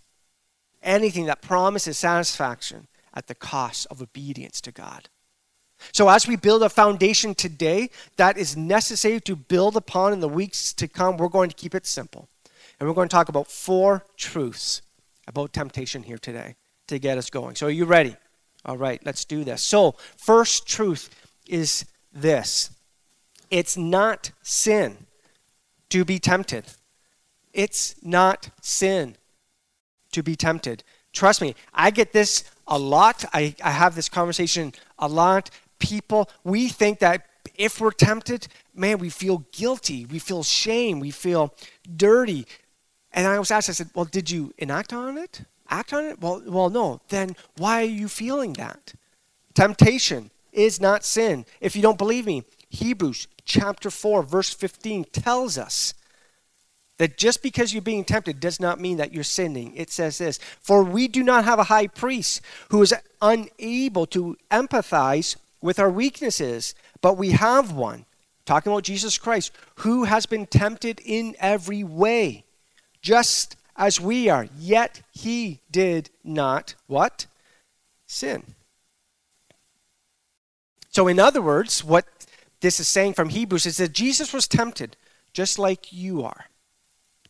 Anything 0.82 1.26
that 1.26 1.42
promises 1.42 1.98
satisfaction 1.98 2.88
at 3.14 3.28
the 3.28 3.36
cost 3.36 3.88
of 3.90 4.02
obedience 4.02 4.60
to 4.62 4.72
God. 4.72 5.10
So, 5.92 6.08
as 6.10 6.28
we 6.28 6.36
build 6.36 6.64
a 6.64 6.70
foundation 6.70 7.36
today 7.36 7.90
that 8.16 8.38
is 8.38 8.56
necessary 8.56 9.20
to 9.22 9.36
build 9.36 9.76
upon 9.76 10.14
in 10.14 10.22
the 10.22 10.30
weeks 10.30 10.74
to 10.74 10.88
come, 10.88 11.18
we're 11.18 11.28
going 11.28 11.50
to 11.50 11.56
keep 11.56 11.76
it 11.76 11.86
simple. 11.86 12.30
And 12.80 12.88
we're 12.88 12.96
going 12.96 13.10
to 13.10 13.14
talk 13.14 13.30
about 13.30 13.48
four 13.48 14.06
truths 14.18 14.82
about 15.28 15.54
temptation 15.54 16.04
here 16.04 16.18
today 16.18 16.56
to 16.88 17.00
get 17.00 17.18
us 17.18 17.30
going. 17.30 17.56
So, 17.56 17.68
are 17.68 17.72
you 17.72 17.86
ready? 17.86 18.16
All 18.66 18.78
right, 18.78 19.02
let's 19.06 19.26
do 19.26 19.44
this. 19.44 19.62
So, 19.62 19.96
first 20.16 20.68
truth 20.68 21.10
is 21.48 21.86
this 22.14 22.70
it's 23.54 23.78
not 23.78 24.32
sin 24.42 25.06
to 25.90 26.04
be 26.04 26.18
tempted. 26.18 26.66
It's 27.54 27.94
not 28.02 28.50
sin 28.62 29.16
to 30.12 30.24
be 30.24 30.36
tempted. 30.36 30.84
Trust 31.12 31.40
me, 31.40 31.54
I 31.72 31.92
get 31.92 32.14
this 32.14 32.46
a 32.66 32.80
lot. 32.80 33.24
I, 33.32 33.54
I 33.64 33.70
have 33.70 33.94
this 33.94 34.10
conversation 34.10 34.74
a 34.98 35.08
lot. 35.08 35.52
People, 35.78 36.32
we 36.44 36.68
think 36.68 36.98
that 37.00 37.28
if 37.54 37.80
we're 37.80 37.92
tempted, 37.92 38.48
man, 38.74 38.98
we 38.98 39.10
feel 39.12 39.46
guilty. 39.52 40.08
We 40.08 40.18
feel 40.18 40.42
shame. 40.42 41.00
We 41.00 41.12
feel 41.12 41.54
dirty. 41.96 42.48
And 43.12 43.28
I 43.28 43.38
was 43.38 43.52
asked, 43.52 43.70
I 43.70 43.74
said, 43.74 43.92
well, 43.94 44.06
did 44.06 44.32
you 44.32 44.52
enact 44.58 44.94
on 44.94 45.16
it? 45.20 45.44
Act 45.70 45.94
on 45.94 46.06
it? 46.06 46.20
Well, 46.20 46.42
well, 46.48 46.72
no. 46.72 47.02
Then 47.10 47.36
why 47.58 47.84
are 47.84 47.96
you 48.02 48.08
feeling 48.08 48.54
that? 48.54 48.96
Temptation 49.54 50.32
is 50.52 50.82
not 50.82 51.06
sin. 51.06 51.46
If 51.62 51.76
you 51.76 51.84
don't 51.84 52.00
believe 52.00 52.26
me, 52.26 52.46
Hebrews 52.70 53.28
chapter 53.46 53.90
4, 53.90 54.24
verse 54.24 54.54
15 54.54 55.06
tells 55.06 55.58
us 55.58 55.94
that 56.98 57.18
just 57.18 57.42
because 57.42 57.74
you're 57.74 57.82
being 57.82 58.06
tempted 58.06 58.40
does 58.40 58.60
not 58.60 58.80
mean 58.80 58.98
that 58.98 59.14
you're 59.14 59.24
sinning. 59.24 59.76
It 59.76 59.92
says 59.92 60.18
this 60.18 60.40
For 60.62 60.84
we 60.84 61.08
do 61.08 61.24
not 61.24 61.46
have 61.46 61.60
a 61.60 61.66
high 61.66 61.88
priest 61.88 62.42
who 62.70 62.82
is 62.82 62.94
unable 63.22 64.06
to 64.08 64.38
empathize 64.52 65.36
with 65.62 65.80
our 65.80 65.90
weaknesses, 65.90 66.76
but 67.02 67.18
we 67.18 67.32
have 67.32 67.72
one, 67.72 68.06
talking 68.46 68.72
about 68.72 68.84
Jesus 68.84 69.18
Christ, 69.18 69.52
who 69.78 70.04
has 70.04 70.26
been 70.26 70.46
tempted 70.46 71.02
in 71.04 71.36
every 71.40 71.84
way, 71.84 72.44
just 73.02 73.56
as 73.76 74.00
we 74.00 74.30
are, 74.30 74.48
yet 74.58 75.02
he 75.12 75.62
did 75.72 76.10
not 76.24 76.76
what? 76.88 77.26
Sin. 78.06 78.56
So, 80.90 81.08
in 81.08 81.20
other 81.20 81.42
words, 81.42 81.84
what 81.84 82.06
this 82.64 82.80
is 82.80 82.88
saying 82.88 83.14
from 83.14 83.30
Hebrews 83.30 83.68
is 83.68 83.78
that 83.78 83.94
Jesus 83.94 84.34
was 84.34 84.48
tempted 84.48 84.98
just 85.34 85.60
like 85.60 85.94
you 85.94 86.24
are 86.24 86.46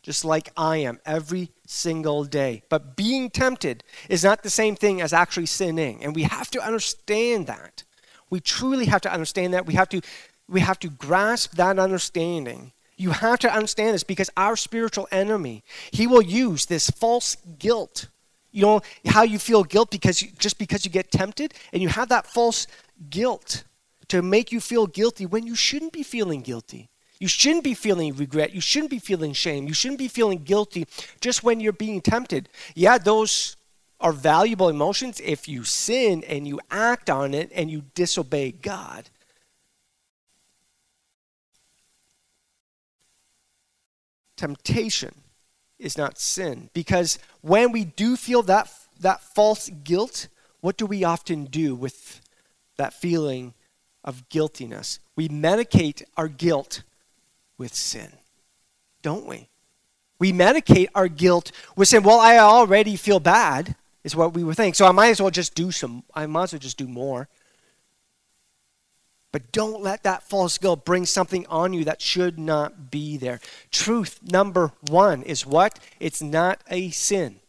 just 0.03 0.25
like 0.25 0.51
I 0.55 0.77
am 0.77 0.99
every 1.05 1.49
single 1.65 2.25
day. 2.25 2.61
But 2.69 2.95
being 2.95 3.29
tempted 3.29 3.83
is 4.09 4.23
not 4.23 4.43
the 4.43 4.49
same 4.49 4.75
thing 4.75 5.01
as 5.01 5.13
actually 5.13 5.45
sinning. 5.45 6.03
And 6.03 6.13
we 6.13 6.23
have 6.23 6.51
to 6.51 6.61
understand 6.61 7.47
that. 7.47 7.83
We 8.29 8.41
truly 8.41 8.85
have 8.87 9.01
to 9.01 9.11
understand 9.11 9.53
that. 9.53 9.65
We 9.65 9.73
have 9.75 9.89
to, 9.89 10.01
we 10.49 10.59
have 10.59 10.77
to 10.79 10.89
grasp 10.89 11.55
that 11.55 11.79
understanding. 11.79 12.73
You 12.97 13.11
have 13.11 13.39
to 13.39 13.51
understand 13.51 13.95
this 13.95 14.03
because 14.03 14.29
our 14.35 14.57
spiritual 14.57 15.07
enemy, 15.11 15.63
he 15.91 16.05
will 16.05 16.21
use 16.21 16.65
this 16.65 16.89
false 16.89 17.37
guilt. 17.57 18.09
You 18.51 18.63
know 18.63 18.81
how 19.07 19.23
you 19.23 19.39
feel 19.39 19.63
guilt 19.63 19.89
because 19.89 20.21
you, 20.21 20.29
just 20.37 20.59
because 20.59 20.83
you 20.85 20.91
get 20.91 21.11
tempted 21.11 21.53
and 21.71 21.81
you 21.81 21.87
have 21.87 22.09
that 22.09 22.27
false 22.27 22.67
guilt 23.09 23.63
to 24.13 24.21
make 24.21 24.51
you 24.51 24.61
feel 24.61 24.85
guilty 24.85 25.25
when 25.25 25.47
you 25.47 25.55
shouldn't 25.55 25.91
be 25.91 26.03
feeling 26.03 26.41
guilty. 26.41 26.87
You 27.17 27.27
shouldn't 27.27 27.63
be 27.63 27.73
feeling 27.73 28.15
regret. 28.15 28.53
You 28.53 28.61
shouldn't 28.61 28.91
be 28.91 28.99
feeling 28.99 29.33
shame. 29.33 29.67
You 29.67 29.73
shouldn't 29.73 29.97
be 29.97 30.07
feeling 30.07 30.43
guilty 30.43 30.85
just 31.19 31.43
when 31.43 31.59
you're 31.59 31.73
being 31.73 31.99
tempted. 31.99 32.47
Yeah, 32.75 32.99
those 32.99 33.57
are 33.99 34.11
valuable 34.11 34.69
emotions 34.69 35.19
if 35.19 35.47
you 35.47 35.63
sin 35.63 36.23
and 36.25 36.47
you 36.47 36.59
act 36.69 37.09
on 37.09 37.33
it 37.33 37.51
and 37.55 37.71
you 37.71 37.85
disobey 37.95 38.51
God. 38.51 39.09
Temptation 44.37 45.15
is 45.79 45.97
not 45.97 46.19
sin 46.19 46.69
because 46.75 47.17
when 47.41 47.71
we 47.71 47.83
do 47.83 48.15
feel 48.15 48.43
that 48.43 48.71
that 48.99 49.21
false 49.21 49.71
guilt, 49.83 50.27
what 50.61 50.77
do 50.77 50.85
we 50.85 51.03
often 51.03 51.45
do 51.45 51.73
with 51.73 52.21
that 52.77 52.93
feeling 52.93 53.55
of 54.03 54.27
guiltiness? 54.29 54.99
We 55.15 55.29
medicate 55.29 56.03
our 56.17 56.27
guilt 56.27 56.83
with 57.57 57.73
sin, 57.73 58.11
don't 59.01 59.25
we? 59.25 59.49
We 60.19 60.31
medicate 60.31 60.87
our 60.95 61.07
guilt 61.07 61.51
with 61.75 61.87
sin. 61.87 62.03
Well, 62.03 62.19
I 62.19 62.37
already 62.37 62.95
feel 62.95 63.19
bad, 63.19 63.75
is 64.03 64.15
what 64.15 64.33
we 64.33 64.43
would 64.43 64.57
think. 64.57 64.75
So 64.75 64.85
I 64.85 64.91
might 64.91 65.09
as 65.09 65.21
well 65.21 65.31
just 65.31 65.55
do 65.55 65.71
some, 65.71 66.03
I 66.13 66.25
might 66.25 66.43
as 66.43 66.53
well 66.53 66.59
just 66.59 66.77
do 66.77 66.87
more. 66.87 67.27
But 69.31 69.51
don't 69.51 69.81
let 69.81 70.03
that 70.03 70.21
false 70.21 70.59
guilt 70.59 70.85
bring 70.85 71.07
something 71.07 71.47
on 71.47 71.73
you 71.73 71.83
that 71.85 72.01
should 72.01 72.37
not 72.37 72.91
be 72.91 73.17
there. 73.17 73.39
Truth 73.71 74.19
number 74.21 74.71
one 74.87 75.23
is 75.23 75.45
what? 75.45 75.79
It's 75.99 76.21
not 76.21 76.61
a 76.69 76.91
sin 76.91 77.39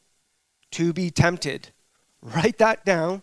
to 0.70 0.94
be 0.94 1.10
tempted. 1.10 1.68
Write 2.22 2.56
that 2.56 2.86
down, 2.86 3.22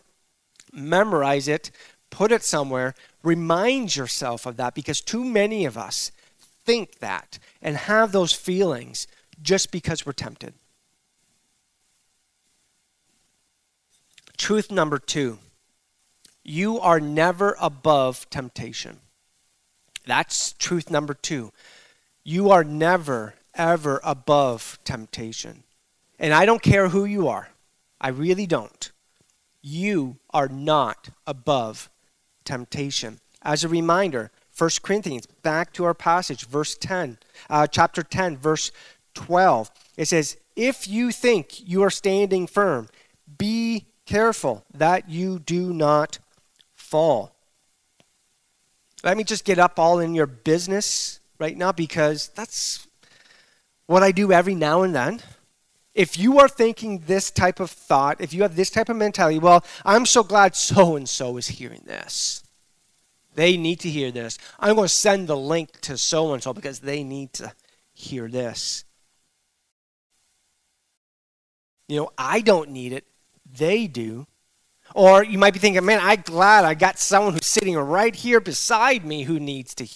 memorize 0.72 1.48
it, 1.48 1.72
put 2.12 2.32
it 2.32 2.44
somewhere, 2.44 2.94
remind 3.24 3.96
yourself 3.96 4.46
of 4.46 4.58
that 4.58 4.76
because 4.76 5.02
too 5.02 5.26
many 5.26 5.66
of 5.66 5.78
us 5.78 6.12
think 6.64 7.00
that 7.00 7.40
and 7.62 7.76
have 7.76 8.12
those 8.12 8.34
feelings 8.34 9.08
just 9.42 9.72
because 9.72 10.06
we're 10.06 10.12
tempted. 10.12 10.54
Truth 14.38 14.72
number 14.72 15.00
two 15.00 15.40
you 16.44 16.80
are 16.80 17.00
never 17.00 17.56
above 17.60 18.28
temptation. 18.30 19.00
That's 20.06 20.54
truth 20.54 20.90
number 20.90 21.14
two. 21.14 21.52
You 22.24 22.50
are 22.50 22.64
never, 22.64 23.36
ever 23.54 24.02
above 24.04 24.80
temptation. 24.84 25.64
And 26.18 26.34
I 26.34 26.46
don't 26.46 26.62
care 26.62 26.90
who 26.90 27.06
you 27.06 27.28
are, 27.28 27.50
I 28.00 28.10
really 28.10 28.48
don't. 28.48 28.92
You 29.62 30.18
are 30.32 30.48
not 30.48 31.10
above 31.28 31.92
temptation. 32.46 33.20
As 33.42 33.64
a 33.64 33.70
reminder, 33.70 34.32
1 34.58 34.70
Corinthians, 34.84 35.26
back 35.26 35.74
to 35.74 35.84
our 35.86 35.94
passage, 35.94 36.46
verse 36.46 36.76
10, 36.76 37.18
uh, 37.50 37.68
chapter 37.68 38.04
10, 38.04 38.38
verse 38.38 38.72
12. 39.14 39.72
It 39.98 40.08
says, 40.08 40.38
If 40.56 40.88
you 40.88 41.12
think 41.12 41.68
you 41.68 41.82
are 41.84 41.90
standing 41.90 42.48
firm, 42.48 42.88
be 43.38 43.86
careful 44.06 44.66
that 44.74 45.10
you 45.10 45.40
do 45.40 45.74
not 45.74 46.20
fall. 46.74 47.34
Let 49.04 49.18
me 49.18 49.24
just 49.24 49.46
get 49.46 49.58
up 49.58 49.80
all 49.80 50.00
in 50.00 50.14
your 50.14 50.28
business 50.28 51.20
right 51.40 51.58
now 51.58 51.72
because 51.72 52.28
that's 52.30 52.88
what 53.88 54.04
I 54.04 54.12
do 54.12 54.32
every 54.32 54.54
now 54.54 54.84
and 54.84 54.94
then. 54.94 55.22
If 55.94 56.18
you 56.18 56.40
are 56.40 56.48
thinking 56.48 57.00
this 57.00 57.32
type 57.32 57.60
of 57.60 57.70
thought, 57.70 58.22
if 58.22 58.34
you 58.34 58.44
have 58.44 58.56
this 58.56 58.70
type 58.70 58.90
of 58.90 58.96
mentality, 58.96 59.40
well, 59.40 59.66
I'm 59.84 60.06
so 60.06 60.24
glad 60.24 60.56
so 60.56 60.96
and 60.96 61.08
so 61.08 61.38
is 61.38 61.48
hearing 61.48 61.84
this. 61.86 62.44
They 63.36 63.58
need 63.58 63.80
to 63.82 63.90
hear 63.90 64.12
this. 64.12 64.38
I'm 64.60 64.76
going 64.76 64.88
to 64.88 64.94
send 64.94 65.28
the 65.28 65.38
link 65.38 65.80
to 65.82 65.98
so 65.98 66.34
and 66.34 66.42
so 66.42 66.54
because 66.54 66.80
they 66.80 67.04
need 67.04 67.34
to 67.34 67.54
hear 67.94 68.28
this. 68.28 68.86
You 71.88 71.98
know, 71.98 72.12
I 72.18 72.40
don't 72.40 72.70
need 72.70 72.94
it, 72.94 73.06
they 73.46 73.88
do. 73.88 74.28
Or 74.94 75.24
you 75.24 75.38
might 75.38 75.54
be 75.54 75.60
thinking, 75.60 75.84
man, 75.86 76.00
I'm 76.02 76.22
glad 76.22 76.66
I 76.66 76.74
got 76.74 77.00
someone 77.00 77.34
who's 77.34 77.46
sitting 77.46 77.78
right 77.78 78.16
here 78.16 78.40
beside 78.40 79.06
me 79.06 79.24
who 79.24 79.40
needs 79.40 79.74
to 79.76 79.88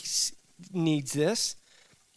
needs 0.74 1.14
this. 1.14 1.56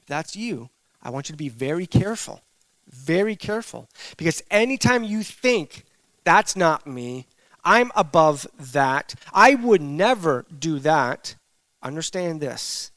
That's 0.07 0.37
you. 0.37 0.71
I 1.03 1.11
want 1.11 1.29
you 1.29 1.33
to 1.33 1.37
be 1.37 1.49
very 1.49 1.87
careful. 1.87 2.43
Very 2.89 3.37
careful. 3.37 3.89
Because 4.17 4.43
anytime 4.51 5.05
you 5.05 5.23
think 5.23 5.85
that's 6.25 6.57
not 6.57 6.87
me, 6.87 7.27
I'm 7.65 7.93
above 7.95 8.47
that. 8.59 9.15
I 9.33 9.55
would 9.55 9.83
never 9.83 10.47
do 10.59 10.79
that. 10.81 11.35
Understand 11.83 12.41
this. 12.41 12.91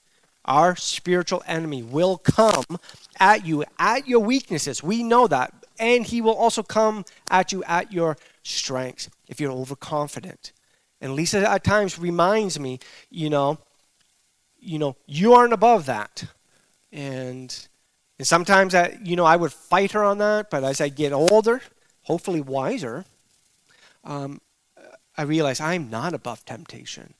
Our 0.45 0.75
spiritual 0.75 1.43
enemy 1.45 1.83
will 1.83 2.17
come 2.17 2.65
at 3.19 3.45
you 3.45 3.63
at 3.77 4.07
your 4.07 4.21
weaknesses. 4.21 4.81
We 4.81 5.03
know 5.03 5.27
that. 5.27 5.53
And 5.79 6.05
he 6.05 6.21
will 6.21 6.35
also 6.35 6.63
come 6.63 7.05
at 7.29 7.51
you 7.51 7.63
at 7.65 7.91
your 7.91 8.17
strengths 8.43 9.09
if 9.27 9.39
you're 9.39 9.51
overconfident. 9.51 10.51
And 10.99 11.15
Lisa 11.15 11.49
at 11.49 11.63
times 11.63 11.97
reminds 11.97 12.59
me, 12.59 12.79
you 13.09 13.29
know, 13.29 13.57
you 14.59 14.77
know, 14.77 14.95
you 15.07 15.33
aren't 15.33 15.53
above 15.53 15.87
that. 15.87 16.25
And, 16.91 17.67
and 18.21 18.27
sometimes, 18.27 18.75
I, 18.75 18.99
you 19.03 19.15
know, 19.15 19.25
I 19.25 19.35
would 19.35 19.51
fight 19.51 19.93
her 19.93 20.03
on 20.03 20.19
that, 20.19 20.51
but 20.51 20.63
as 20.63 20.79
I 20.79 20.89
get 20.89 21.11
older, 21.11 21.59
hopefully 22.03 22.39
wiser, 22.39 23.03
um, 24.03 24.39
I 25.17 25.23
realize 25.23 25.59
I'm 25.59 25.89
not 25.89 26.13
above 26.13 26.45
temptation. 26.45 27.15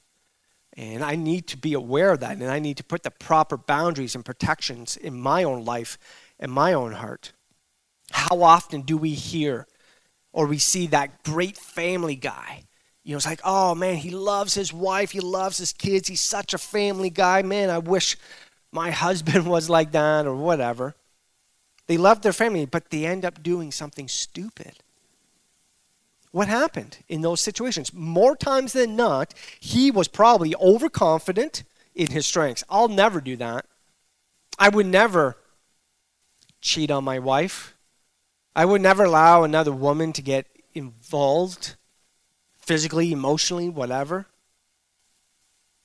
And 0.78 1.04
I 1.04 1.16
need 1.16 1.48
to 1.48 1.58
be 1.58 1.74
aware 1.74 2.12
of 2.12 2.20
that, 2.20 2.34
and 2.34 2.52
I 2.52 2.60
need 2.60 2.78
to 2.78 2.84
put 2.84 3.02
the 3.02 3.10
proper 3.10 3.58
boundaries 3.58 4.14
and 4.14 4.24
protections 4.24 4.96
in 4.96 5.20
my 5.20 5.44
own 5.44 5.66
life 5.66 5.98
and 6.40 6.52
my 6.52 6.72
own 6.72 6.92
heart. 6.92 7.32
How 8.12 8.44
often 8.44 8.82
do 8.82 8.96
we 8.96 9.16
hear 9.16 9.66
or 10.32 10.46
we 10.46 10.60
see 10.60 10.86
that 10.86 11.24
great 11.24 11.58
family 11.58 12.16
guy? 12.16 12.66
You 13.04 13.14
know, 13.14 13.18
it's 13.18 13.26
like, 13.26 13.42
oh 13.44 13.74
man, 13.74 13.96
he 13.96 14.12
loves 14.12 14.54
his 14.54 14.72
wife, 14.72 15.10
he 15.10 15.20
loves 15.20 15.58
his 15.58 15.74
kids, 15.74 16.10
he's 16.10 16.22
such 16.22 16.54
a 16.54 16.60
family 16.60 17.10
guy. 17.10 17.42
Man, 17.42 17.72
I 17.72 17.80
wish 17.80 18.18
my 18.72 18.92
husband 18.92 19.46
was 19.56 19.70
like 19.70 19.92
that 19.92 20.26
or 20.26 20.36
whatever. 20.36 20.96
They 21.88 21.98
love 21.98 22.22
their 22.22 22.34
family, 22.34 22.66
but 22.66 22.90
they 22.90 23.06
end 23.06 23.26
up 23.26 23.44
doing 23.44 23.72
something 23.72 24.08
stupid. 24.08 24.78
What 26.32 26.48
happened 26.48 27.00
in 27.10 27.22
those 27.22 27.42
situations? 27.42 27.94
More 27.94 28.38
times 28.38 28.72
than 28.72 28.96
not, 28.96 29.34
he 29.60 29.92
was 29.92 30.08
probably 30.08 30.56
overconfident 30.56 31.64
in 31.94 32.12
his 32.12 32.26
strengths. 32.26 32.64
I'll 32.70 32.88
never 32.88 33.20
do 33.20 33.36
that. 33.38 33.66
I 34.58 34.70
would 34.70 34.86
never 34.86 35.36
cheat 36.62 36.90
on 36.90 37.04
my 37.04 37.20
wife. 37.20 37.76
I 38.56 38.64
would 38.64 38.82
never 38.82 39.04
allow 39.04 39.44
another 39.44 39.74
woman 39.74 40.14
to 40.14 40.22
get 40.22 40.48
involved 40.74 41.76
physically, 42.58 43.12
emotionally, 43.12 43.68
whatever. 43.68 44.28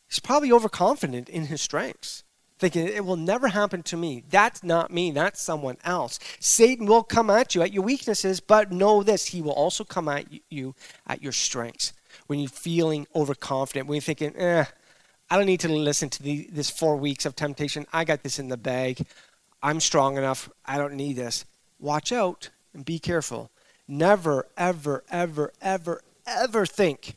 He's 0.09 0.21
probably 0.21 0.53
overconfident 0.53 1.29
in 1.29 1.47
his 1.47 1.61
strengths 1.61 2.23
thinking 2.59 2.87
it 2.87 3.05
will 3.05 3.17
never 3.17 3.49
happen 3.49 3.83
to 3.85 3.97
me. 3.97 4.25
That's 4.31 4.63
not 4.63 4.91
me, 4.91 5.11
that's 5.11 5.41
someone 5.41 5.77
else. 5.85 6.19
Satan 6.41 6.87
will 6.87 7.03
come 7.03 7.31
at 7.31 7.55
you 7.55 7.63
at 7.63 7.73
your 7.73 7.83
weaknesses, 7.83 8.41
but 8.41 8.73
know 8.73 9.03
this 9.03 9.27
he 9.27 9.43
will 9.43 9.53
also 9.53 9.85
come 9.85 10.09
at 10.09 10.27
you 10.51 10.75
at 11.07 11.23
your 11.23 11.33
strengths. 11.33 11.93
When 12.27 12.39
you're 12.39 12.49
feeling 12.49 13.07
overconfident, 13.15 13.87
when 13.87 13.97
you're 13.97 14.03
thinking, 14.03 14.35
eh, 14.37 14.65
I 15.29 15.37
don't 15.37 15.47
need 15.47 15.61
to 15.61 15.69
listen 15.69 16.09
to 16.11 16.23
the, 16.23 16.49
this 16.51 16.71
four 16.71 16.97
weeks 16.97 17.27
of 17.27 17.37
temptation. 17.37 17.87
I 17.93 18.05
got 18.05 18.23
this 18.23 18.39
in 18.39 18.49
the 18.49 18.57
bag. 18.57 19.07
I'm 19.63 19.81
strong 19.81 20.17
enough. 20.17 20.49
I 20.65 20.79
don't 20.79 20.95
need 20.95 21.17
this. 21.17 21.45
Watch 21.79 22.13
out 22.13 22.51
and 22.73 22.85
be 22.85 22.99
careful. 22.99 23.51
Never, 23.89 24.47
ever, 24.57 25.05
ever, 25.11 25.53
ever, 25.61 26.03
ever 26.27 26.67
think 26.67 27.17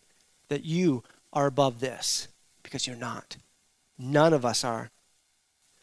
that 0.50 0.66
you 0.66 1.04
are 1.32 1.46
above 1.46 1.80
this 1.80 2.28
because 2.64 2.88
you're 2.88 2.96
not. 2.96 3.38
None 3.98 4.34
of 4.34 4.46
us 4.46 4.64
are. 4.64 4.90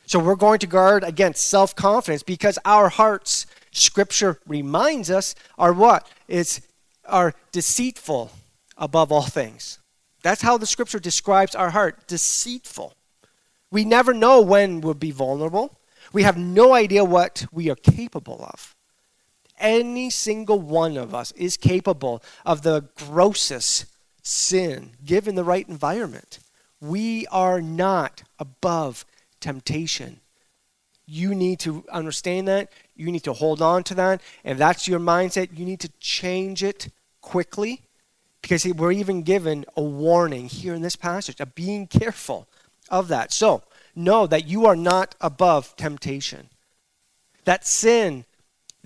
So 0.06 0.20
we're 0.20 0.36
going 0.36 0.60
to 0.60 0.66
guard 0.68 1.02
against 1.02 1.46
self 1.48 1.74
confidence 1.74 2.22
because 2.22 2.58
our 2.64 2.88
hearts, 2.88 3.46
Scripture 3.72 4.38
reminds 4.46 5.10
us, 5.10 5.34
are 5.58 5.72
what? 5.72 6.08
It's 6.28 6.60
are 7.04 7.34
deceitful 7.52 8.32
above 8.76 9.12
all 9.12 9.22
things. 9.22 9.78
That's 10.22 10.42
how 10.42 10.58
the 10.58 10.66
Scripture 10.66 10.98
describes 10.98 11.54
our 11.54 11.70
heart 11.70 12.06
deceitful. 12.06 12.94
We 13.70 13.84
never 13.84 14.14
know 14.14 14.40
when 14.40 14.80
we'll 14.80 14.94
be 14.94 15.10
vulnerable. 15.10 15.78
We 16.12 16.22
have 16.22 16.36
no 16.36 16.72
idea 16.72 17.04
what 17.04 17.46
we 17.52 17.68
are 17.70 17.76
capable 17.76 18.44
of. 18.44 18.74
Any 19.58 20.10
single 20.10 20.60
one 20.60 20.96
of 20.96 21.14
us 21.14 21.32
is 21.32 21.56
capable 21.56 22.22
of 22.44 22.62
the 22.62 22.88
grossest 22.96 23.86
sin 24.22 24.92
given 25.04 25.34
the 25.34 25.44
right 25.44 25.68
environment. 25.68 26.38
We 26.80 27.26
are 27.28 27.60
not 27.60 28.22
above 28.38 29.04
temptation. 29.46 30.18
You 31.06 31.32
need 31.32 31.60
to 31.60 31.84
understand 31.92 32.48
that. 32.48 32.68
You 32.96 33.12
need 33.12 33.22
to 33.22 33.32
hold 33.32 33.62
on 33.62 33.84
to 33.84 33.94
that. 33.94 34.20
If 34.42 34.58
that's 34.58 34.88
your 34.88 34.98
mindset, 34.98 35.56
you 35.56 35.64
need 35.64 35.78
to 35.80 35.90
change 36.00 36.64
it 36.64 36.88
quickly 37.20 37.82
because 38.42 38.66
we're 38.66 38.90
even 38.90 39.22
given 39.22 39.64
a 39.76 39.82
warning 39.82 40.48
here 40.48 40.74
in 40.74 40.82
this 40.82 40.96
passage 40.96 41.38
of 41.38 41.54
being 41.54 41.86
careful 41.86 42.48
of 42.90 43.06
that. 43.06 43.32
So, 43.32 43.62
know 43.94 44.26
that 44.26 44.48
you 44.48 44.66
are 44.66 44.74
not 44.74 45.14
above 45.20 45.76
temptation. 45.76 46.48
That 47.44 47.64
sin 47.64 48.24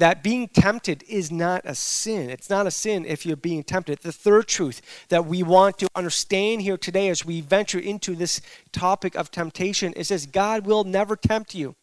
that 0.01 0.23
being 0.23 0.49
tempted 0.49 1.05
is 1.09 1.31
not 1.31 1.63
a 1.65 1.75
sin. 1.75 2.31
It's 2.31 2.49
not 2.49 2.67
a 2.67 2.71
sin 2.71 3.05
if 3.05 3.27
you're 3.27 3.37
being 3.37 3.63
tempted. 3.63 4.01
The 4.01 4.13
third 4.13 4.49
truth 4.49 4.81
that 5.11 5.27
we 5.27 5.43
want 5.43 5.79
to 5.79 5.89
understand 5.95 6.63
here 6.63 6.79
today 6.79 7.09
as 7.09 7.25
we 7.25 7.43
venture 7.43 7.79
into 7.79 8.15
this 8.15 8.41
topic 8.73 9.15
of 9.15 9.31
temptation 9.31 9.93
is 9.93 10.09
this 10.09 10.25
God 10.25 10.65
will 10.65 10.85
never 10.85 11.17
tempt 11.17 11.55
you. 11.55 11.77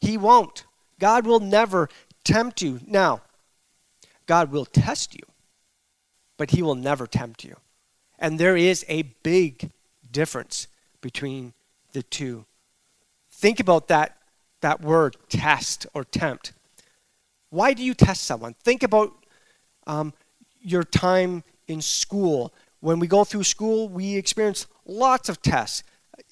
He 0.00 0.18
won't. 0.18 0.64
God 1.00 1.26
will 1.26 1.40
never 1.40 1.88
tempt 2.24 2.60
you. 2.60 2.80
Now, 2.86 3.22
God 4.26 4.52
will 4.52 4.66
test 4.66 5.14
you, 5.14 5.24
but 6.36 6.50
He 6.50 6.62
will 6.62 6.74
never 6.74 7.06
tempt 7.06 7.42
you. 7.42 7.56
And 8.18 8.38
there 8.38 8.56
is 8.56 8.84
a 8.86 9.02
big 9.22 9.70
difference 10.10 10.68
between 11.00 11.54
the 11.92 12.02
two. 12.02 12.44
Think 13.30 13.60
about 13.60 13.88
that, 13.88 14.18
that 14.60 14.82
word 14.82 15.16
test 15.30 15.86
or 15.94 16.04
tempt. 16.04 16.52
Why 17.50 17.72
do 17.72 17.82
you 17.82 17.94
test 17.94 18.24
someone? 18.24 18.54
Think 18.62 18.82
about 18.82 19.12
um, 19.86 20.12
your 20.60 20.84
time 20.84 21.44
in 21.66 21.80
school. 21.80 22.52
When 22.80 22.98
we 22.98 23.06
go 23.06 23.24
through 23.24 23.44
school, 23.44 23.88
we 23.88 24.16
experience 24.16 24.66
lots 24.84 25.28
of 25.28 25.42
tests. 25.42 25.82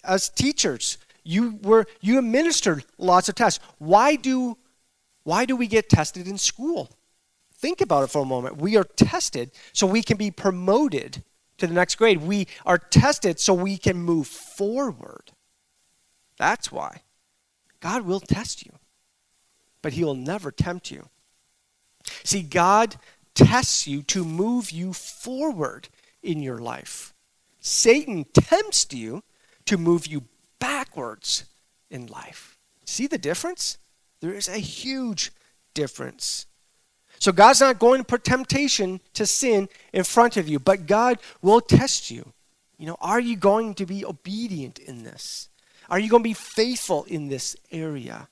As 0.05 0.29
teachers, 0.29 0.99
you 1.25 1.59
were 1.63 1.87
you 2.01 2.19
administered 2.19 2.85
lots 2.99 3.29
of 3.29 3.35
tests. 3.35 3.61
Why 3.79 4.17
do 4.17 4.57
why 5.25 5.45
do 5.45 5.57
we 5.57 5.67
get 5.67 5.89
tested 5.89 6.29
in 6.29 6.39
school? 6.39 6.91
Think 7.55 7.81
about 7.81 8.05
it 8.05 8.11
for 8.11 8.23
a 8.23 8.27
moment. 8.27 8.59
We 8.59 8.77
are 8.77 8.85
tested 8.85 9.51
so 9.73 9.87
we 9.87 10.03
can 10.03 10.17
be 10.17 10.31
promoted 10.31 11.25
to 11.59 11.67
the 11.67 11.75
next 11.75 11.97
grade. 11.97 12.23
We 12.23 12.47
are 12.65 12.79
tested 12.79 13.41
so 13.41 13.55
we 13.55 13.79
can 13.79 13.97
move 13.97 14.27
forward. 14.27 15.33
That's 16.39 16.71
why. 16.71 17.03
God 17.81 18.03
will 18.03 18.21
test 18.21 18.65
you 18.65 18.73
but 19.87 19.93
he 19.93 20.03
will 20.03 20.17
never 20.17 20.51
tempt 20.51 20.91
you. 20.91 21.09
See, 22.25 22.43
God 22.43 22.97
tests 23.37 23.87
you 23.87 24.03
to 24.03 24.25
move 24.25 24.73
you 24.73 24.93
forward 24.93 25.89
in 26.25 26.43
your 26.43 26.59
life. 26.59 27.15
Satan 27.61 28.27
tempts 28.35 28.89
you 28.91 29.23
to 29.65 29.79
move 29.79 30.09
you 30.09 30.25
backwards 30.59 31.45
in 31.89 32.09
life. 32.09 32.59
See 32.85 33.07
the 33.07 33.17
difference? 33.17 33.79
There 34.19 34.35
is 34.35 34.49
a 34.49 34.59
huge 34.59 35.31
difference. 35.73 36.47
So 37.21 37.31
God's 37.31 37.61
not 37.61 37.79
going 37.79 38.01
to 38.01 38.05
put 38.05 38.25
temptation 38.25 39.01
to 39.15 39.25
sin 39.25 39.69
in 39.93 40.03
front 40.03 40.37
of 40.37 40.49
you, 40.49 40.59
but 40.59 40.89
God 40.89 41.21
will 41.43 41.61
test 41.61 42.11
you. 42.11 42.33
You 42.77 42.87
know, 42.87 42.97
are 43.01 43.21
you 43.21 43.37
going 43.37 43.75
to 43.75 43.87
be 43.87 44.05
obedient 44.05 44.81
in 44.81 45.05
this? 45.05 45.49
Are 45.89 46.01
you 46.01 46.11
going 46.11 46.25
to 46.25 46.29
be 46.29 46.35
faithful 46.35 47.05
in 47.05 47.29
this 47.29 47.55
area? 47.71 48.27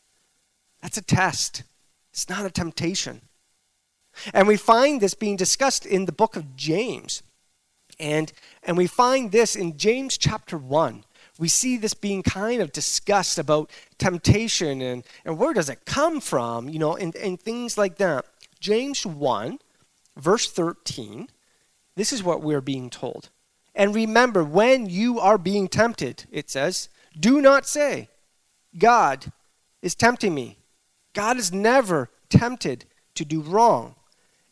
That's 0.85 0.99
a 0.99 1.03
test, 1.03 1.63
it's 2.13 2.29
not 2.29 2.45
a 2.45 2.51
temptation. 2.51 3.23
And 4.35 4.47
we 4.47 4.59
find 4.59 5.01
this 5.01 5.15
being 5.15 5.35
discussed 5.35 5.87
in 5.87 6.05
the 6.05 6.13
book 6.13 6.37
of 6.37 6.57
James. 6.57 7.23
And, 7.99 8.31
and 8.63 8.77
we 8.77 8.87
find 8.87 9.33
this 9.33 9.57
in 9.57 9.79
James 9.79 10.19
chapter 10.19 10.59
1. 10.59 11.05
We 11.39 11.49
see 11.49 11.79
this 11.79 11.95
being 11.95 12.23
kind 12.23 12.61
of 12.61 12.71
discussed 12.71 13.39
about 13.39 13.71
temptation 13.97 14.83
and, 14.83 15.05
and 15.25 15.39
where 15.39 15.55
does 15.55 15.71
it 15.71 15.87
come 15.87 16.21
from, 16.21 16.69
you 16.69 16.79
know, 16.79 16.95
and, 16.97 17.17
and 17.17 17.41
things 17.41 17.79
like 17.79 17.97
that. 17.97 18.27
James 18.61 19.07
1, 19.07 19.61
verse 20.19 20.51
13, 20.51 21.31
this 21.97 22.13
is 22.13 22.23
what 22.23 22.43
we're 22.43 22.61
being 22.61 22.91
told. 22.91 23.31
And 23.75 23.95
remember, 23.95 24.45
when 24.45 24.85
you 24.85 25.19
are 25.19 25.39
being 25.39 25.67
tempted, 25.67 26.27
it 26.31 26.51
says, 26.51 26.91
do 27.19 27.41
not 27.41 27.67
say, 27.67 28.11
God 28.77 29.33
is 29.81 29.95
tempting 29.95 30.35
me. 30.35 30.59
God 31.15 31.39
is 31.39 31.53
never 31.53 32.11
tempted 32.29 32.85
to 33.15 33.25
do 33.25 33.41
wrong, 33.41 33.95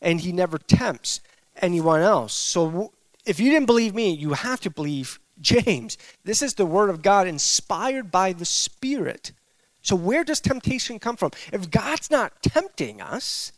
and 0.01 0.21
he 0.21 0.31
never 0.31 0.57
tempts 0.57 1.19
anyone 1.57 2.01
else. 2.01 2.33
So 2.33 2.93
if 3.25 3.39
you 3.39 3.51
didn't 3.51 3.67
believe 3.67 3.93
me, 3.93 4.11
you 4.11 4.33
have 4.33 4.61
to 4.61 4.69
believe 4.69 5.19
James. 5.39 5.97
This 6.23 6.41
is 6.41 6.55
the 6.55 6.65
word 6.65 6.89
of 6.89 7.01
God 7.01 7.27
inspired 7.27 8.11
by 8.11 8.33
the 8.33 8.45
Spirit. 8.45 9.33
So 9.81 9.95
where 9.95 10.23
does 10.23 10.39
temptation 10.39 10.99
come 10.99 11.17
from? 11.17 11.31
If 11.51 11.69
God's 11.69 12.09
not 12.09 12.41
tempting 12.41 13.01
us, 13.01 13.51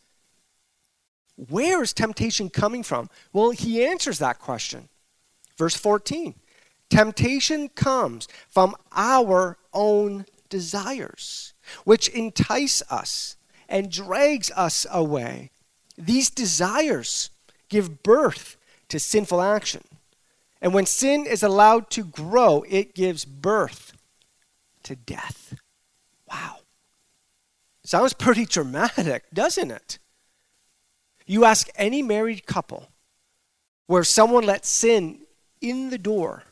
where 1.36 1.84
is 1.84 1.94
temptation 1.94 2.50
coming 2.50 2.82
from? 2.82 3.10
Well, 3.34 3.52
he 3.52 3.86
answers 3.86 4.20
that 4.20 4.40
question. 4.40 4.90
Verse 5.58 5.76
14 5.76 6.36
Temptation 6.90 7.70
comes 7.70 8.28
from 8.48 8.76
our 8.92 9.58
own 9.74 10.26
desires 10.50 11.54
which 11.84 12.08
entice 12.10 12.82
us 12.90 13.38
and 13.68 13.92
drags 13.92 14.52
us 14.52 14.86
away. 14.92 15.52
These 15.98 16.30
desires 16.30 17.30
give 17.70 18.04
birth 18.04 18.58
to 18.90 19.00
sinful 19.00 19.42
action. 19.42 19.84
And 20.62 20.74
when 20.74 20.86
sin 20.86 21.26
is 21.26 21.44
allowed 21.44 21.90
to 21.92 22.04
grow, 22.04 22.64
it 22.68 22.96
gives 22.96 23.26
birth 23.26 23.94
to 24.84 24.96
death. 24.96 25.56
Wow. 26.30 26.58
Sounds 27.84 28.14
pretty 28.14 28.46
dramatic, 28.46 29.26
doesn't 29.34 29.72
it? 29.72 30.00
You 31.26 31.46
ask 31.46 31.70
any 31.76 32.02
married 32.02 32.46
couple 32.46 32.90
where 33.88 34.04
someone 34.04 34.46
let 34.46 34.66
sin 34.66 35.22
in 35.62 35.90
the 35.90 35.98
door 35.98 36.44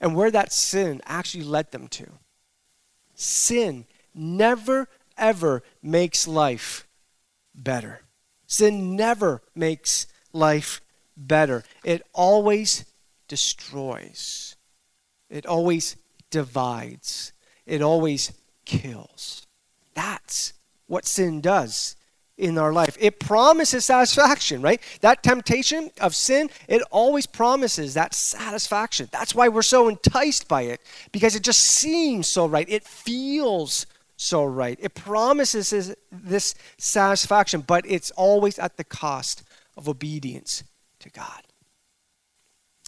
and 0.00 0.14
where 0.14 0.30
that 0.30 0.52
sin 0.52 1.00
actually 1.06 1.44
led 1.44 1.70
them 1.70 1.88
to. 1.88 2.06
Sin 3.14 3.86
never, 4.16 4.88
ever 5.16 5.62
makes 5.82 6.26
life 6.26 6.86
better. 7.54 8.00
Sin 8.46 8.96
never 8.96 9.42
makes 9.54 10.06
life 10.32 10.80
better. 11.16 11.64
It 11.84 12.02
always 12.12 12.84
destroys, 13.28 14.56
it 15.28 15.46
always 15.46 15.96
divides, 16.30 17.32
it 17.66 17.82
always 17.82 18.32
kills. 18.64 19.46
That's 19.94 20.52
what 20.86 21.06
sin 21.06 21.40
does 21.40 21.96
in 22.36 22.58
our 22.58 22.72
life. 22.72 22.96
It 23.00 23.18
promises 23.18 23.86
satisfaction, 23.86 24.60
right? 24.60 24.80
That 25.00 25.22
temptation 25.22 25.90
of 26.00 26.14
sin, 26.14 26.50
it 26.68 26.82
always 26.90 27.26
promises 27.26 27.94
that 27.94 28.14
satisfaction. 28.14 29.08
That's 29.10 29.34
why 29.34 29.48
we're 29.48 29.62
so 29.62 29.88
enticed 29.88 30.46
by 30.46 30.62
it, 30.62 30.80
because 31.12 31.34
it 31.34 31.42
just 31.42 31.60
seems 31.60 32.28
so 32.28 32.46
right. 32.46 32.68
It 32.68 32.84
feels 32.84 33.86
so 34.16 34.44
right. 34.44 34.78
It 34.80 34.94
promises 34.94 35.94
this 36.10 36.54
satisfaction, 36.78 37.60
but 37.60 37.84
it's 37.86 38.10
always 38.12 38.58
at 38.58 38.76
the 38.76 38.84
cost 38.84 39.42
of 39.76 39.88
obedience 39.88 40.64
to 41.00 41.10
God. 41.10 41.42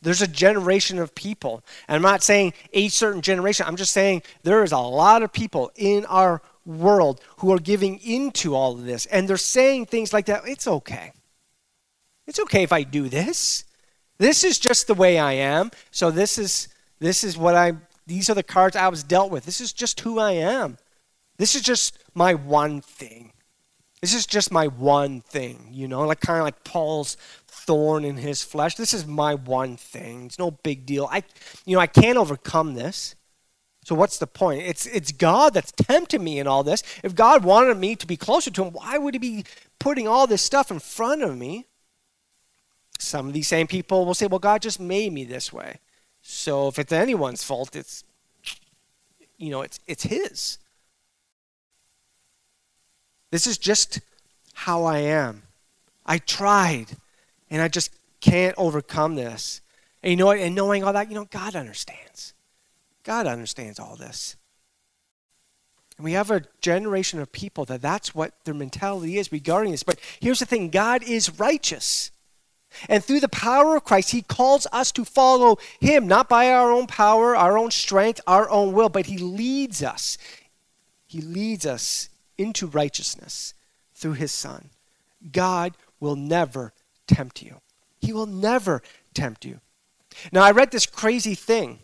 There's 0.02 0.22
a 0.22 0.28
generation 0.28 0.98
of 0.98 1.14
people, 1.14 1.64
and 1.88 1.96
I'm 1.96 2.02
not 2.02 2.22
saying 2.22 2.54
a 2.72 2.88
certain 2.88 3.20
generation, 3.20 3.66
I'm 3.66 3.76
just 3.76 3.92
saying 3.92 4.22
there 4.44 4.62
is 4.62 4.72
a 4.72 4.78
lot 4.78 5.22
of 5.22 5.32
people 5.32 5.72
in 5.74 6.06
our 6.06 6.40
world 6.64 7.20
who 7.38 7.52
are 7.52 7.58
giving 7.58 7.98
into 7.98 8.54
all 8.54 8.72
of 8.72 8.84
this. 8.84 9.06
And 9.06 9.28
they're 9.28 9.36
saying 9.36 9.86
things 9.86 10.12
like 10.12 10.26
that 10.26 10.42
it's 10.46 10.66
okay. 10.66 11.12
It's 12.26 12.38
okay 12.40 12.62
if 12.62 12.72
I 12.72 12.82
do 12.82 13.08
this. 13.08 13.64
This 14.18 14.44
is 14.44 14.58
just 14.58 14.86
the 14.86 14.94
way 14.94 15.18
I 15.18 15.32
am. 15.32 15.70
So 15.90 16.10
this 16.10 16.38
is 16.38 16.68
this 17.00 17.24
is 17.24 17.38
what 17.38 17.54
I 17.54 17.72
these 18.06 18.28
are 18.30 18.34
the 18.34 18.42
cards 18.42 18.76
I 18.76 18.88
was 18.88 19.02
dealt 19.02 19.30
with. 19.30 19.46
This 19.46 19.60
is 19.60 19.72
just 19.72 20.00
who 20.00 20.18
I 20.18 20.32
am. 20.32 20.78
This 21.38 21.54
is 21.54 21.62
just 21.62 21.98
my 22.14 22.34
one 22.34 22.80
thing. 22.80 23.32
This 24.00 24.14
is 24.14 24.26
just 24.26 24.52
my 24.52 24.68
one 24.68 25.22
thing, 25.22 25.68
you 25.72 25.88
know, 25.88 26.02
like 26.02 26.20
kind 26.20 26.38
of 26.38 26.44
like 26.44 26.62
Paul's 26.62 27.16
thorn 27.48 28.04
in 28.04 28.16
his 28.16 28.42
flesh. 28.42 28.76
This 28.76 28.94
is 28.94 29.06
my 29.06 29.34
one 29.34 29.76
thing. 29.76 30.26
It's 30.26 30.38
no 30.38 30.52
big 30.52 30.86
deal. 30.86 31.08
I 31.10 31.24
you 31.64 31.74
know, 31.74 31.80
I 31.80 31.86
can't 31.88 32.18
overcome 32.18 32.74
this. 32.74 33.16
So 33.84 33.94
what's 33.94 34.18
the 34.18 34.26
point? 34.26 34.62
It's 34.62 34.86
it's 34.86 35.12
God 35.12 35.54
that's 35.54 35.72
tempting 35.72 36.22
me 36.22 36.38
in 36.38 36.46
all 36.46 36.62
this. 36.62 36.82
If 37.02 37.14
God 37.14 37.42
wanted 37.42 37.78
me 37.78 37.96
to 37.96 38.06
be 38.06 38.16
closer 38.16 38.50
to 38.50 38.64
him, 38.64 38.72
why 38.72 38.98
would 38.98 39.14
he 39.14 39.18
be 39.18 39.44
putting 39.78 40.06
all 40.06 40.26
this 40.26 40.42
stuff 40.42 40.70
in 40.70 40.78
front 40.78 41.22
of 41.22 41.36
me? 41.36 41.66
Some 42.98 43.28
of 43.28 43.32
these 43.32 43.48
same 43.48 43.66
people 43.66 44.04
will 44.04 44.14
say, 44.14 44.26
"Well, 44.26 44.40
God 44.40 44.62
just 44.62 44.78
made 44.78 45.12
me 45.12 45.24
this 45.24 45.52
way." 45.52 45.78
So 46.20 46.68
if 46.68 46.78
it's 46.78 46.92
anyone's 46.92 47.42
fault, 47.42 47.74
it's 47.74 48.04
you 49.38 49.50
know, 49.50 49.62
it's 49.62 49.80
it's 49.86 50.04
his. 50.04 50.58
This 53.30 53.46
is 53.46 53.58
just 53.58 54.00
how 54.54 54.84
I 54.84 54.98
am. 54.98 55.42
I 56.06 56.18
tried 56.18 56.96
and 57.50 57.60
I 57.60 57.68
just 57.68 57.90
can't 58.20 58.54
overcome 58.56 59.14
this. 59.14 59.60
And 60.02 60.10
you 60.10 60.16
know 60.16 60.26
what? 60.26 60.38
And 60.38 60.54
knowing 60.54 60.84
all 60.84 60.92
that, 60.92 61.08
you 61.08 61.14
know, 61.14 61.26
God 61.26 61.54
understands. 61.54 62.34
God 63.02 63.26
understands 63.26 63.78
all 63.78 63.96
this. 63.96 64.36
And 65.96 66.04
we 66.04 66.12
have 66.12 66.30
a 66.30 66.42
generation 66.60 67.20
of 67.20 67.32
people 67.32 67.64
that 67.66 67.82
that's 67.82 68.14
what 68.14 68.32
their 68.44 68.54
mentality 68.54 69.18
is 69.18 69.32
regarding 69.32 69.72
this. 69.72 69.82
But 69.82 69.98
here's 70.20 70.38
the 70.38 70.46
thing 70.46 70.70
God 70.70 71.02
is 71.02 71.38
righteous. 71.38 72.10
And 72.88 73.02
through 73.02 73.20
the 73.20 73.28
power 73.28 73.76
of 73.76 73.84
Christ, 73.84 74.10
He 74.10 74.22
calls 74.22 74.66
us 74.72 74.92
to 74.92 75.04
follow 75.04 75.58
Him, 75.80 76.06
not 76.06 76.28
by 76.28 76.52
our 76.52 76.70
own 76.70 76.86
power, 76.86 77.34
our 77.34 77.58
own 77.58 77.70
strength, 77.70 78.20
our 78.26 78.48
own 78.50 78.72
will, 78.72 78.88
but 78.88 79.06
He 79.06 79.18
leads 79.18 79.82
us. 79.82 80.18
He 81.06 81.20
leads 81.20 81.66
us 81.66 82.10
into 82.38 82.66
righteousness 82.66 83.52
through 83.94 84.14
His 84.14 84.32
Son. 84.32 84.70
God 85.32 85.76
will 86.00 86.16
never 86.16 86.72
tempt 87.06 87.42
you, 87.42 87.60
He 88.00 88.12
will 88.12 88.26
never 88.26 88.82
tempt 89.12 89.44
you. 89.44 89.60
Now, 90.32 90.42
I 90.42 90.52
read 90.52 90.70
this 90.70 90.86
crazy 90.86 91.34
thing 91.34 91.80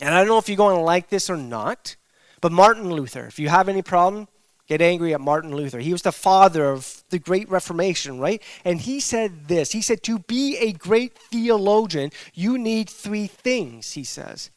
and 0.00 0.14
I 0.14 0.18
don't 0.18 0.28
know 0.28 0.38
if 0.38 0.48
you're 0.48 0.56
going 0.56 0.76
to 0.76 0.82
like 0.82 1.08
this 1.08 1.28
or 1.28 1.36
not, 1.36 1.96
but 2.40 2.52
Martin 2.52 2.90
Luther, 2.90 3.26
if 3.26 3.38
you 3.38 3.48
have 3.48 3.68
any 3.68 3.82
problem, 3.82 4.26
get 4.66 4.80
angry 4.80 5.12
at 5.12 5.20
Martin 5.20 5.54
Luther. 5.54 5.80
He 5.80 5.92
was 5.92 6.02
the 6.02 6.12
father 6.12 6.70
of 6.70 7.04
the 7.10 7.18
great 7.18 7.48
Reformation, 7.50 8.18
right? 8.18 8.42
And 8.64 8.80
he 8.80 9.00
said 9.00 9.48
this 9.48 9.72
He 9.72 9.82
said, 9.82 10.02
To 10.04 10.18
be 10.20 10.56
a 10.56 10.72
great 10.72 11.16
theologian, 11.16 12.10
you 12.34 12.58
need 12.58 12.88
three 12.88 13.26
things, 13.26 13.92
he 13.92 14.04
says. 14.04 14.50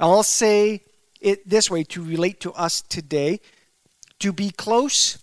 I'll 0.00 0.24
say 0.24 0.82
it 1.20 1.48
this 1.48 1.70
way 1.70 1.84
to 1.84 2.02
relate 2.02 2.40
to 2.40 2.52
us 2.52 2.82
today. 2.82 3.40
To 4.22 4.32
be 4.32 4.52
close 4.52 5.18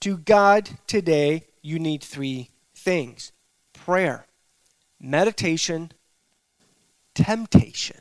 to 0.00 0.18
God 0.18 0.68
today, 0.86 1.46
you 1.62 1.78
need 1.78 2.02
three 2.02 2.50
things 2.74 3.32
prayer, 3.72 4.26
meditation, 5.00 5.90
temptation. 7.14 7.96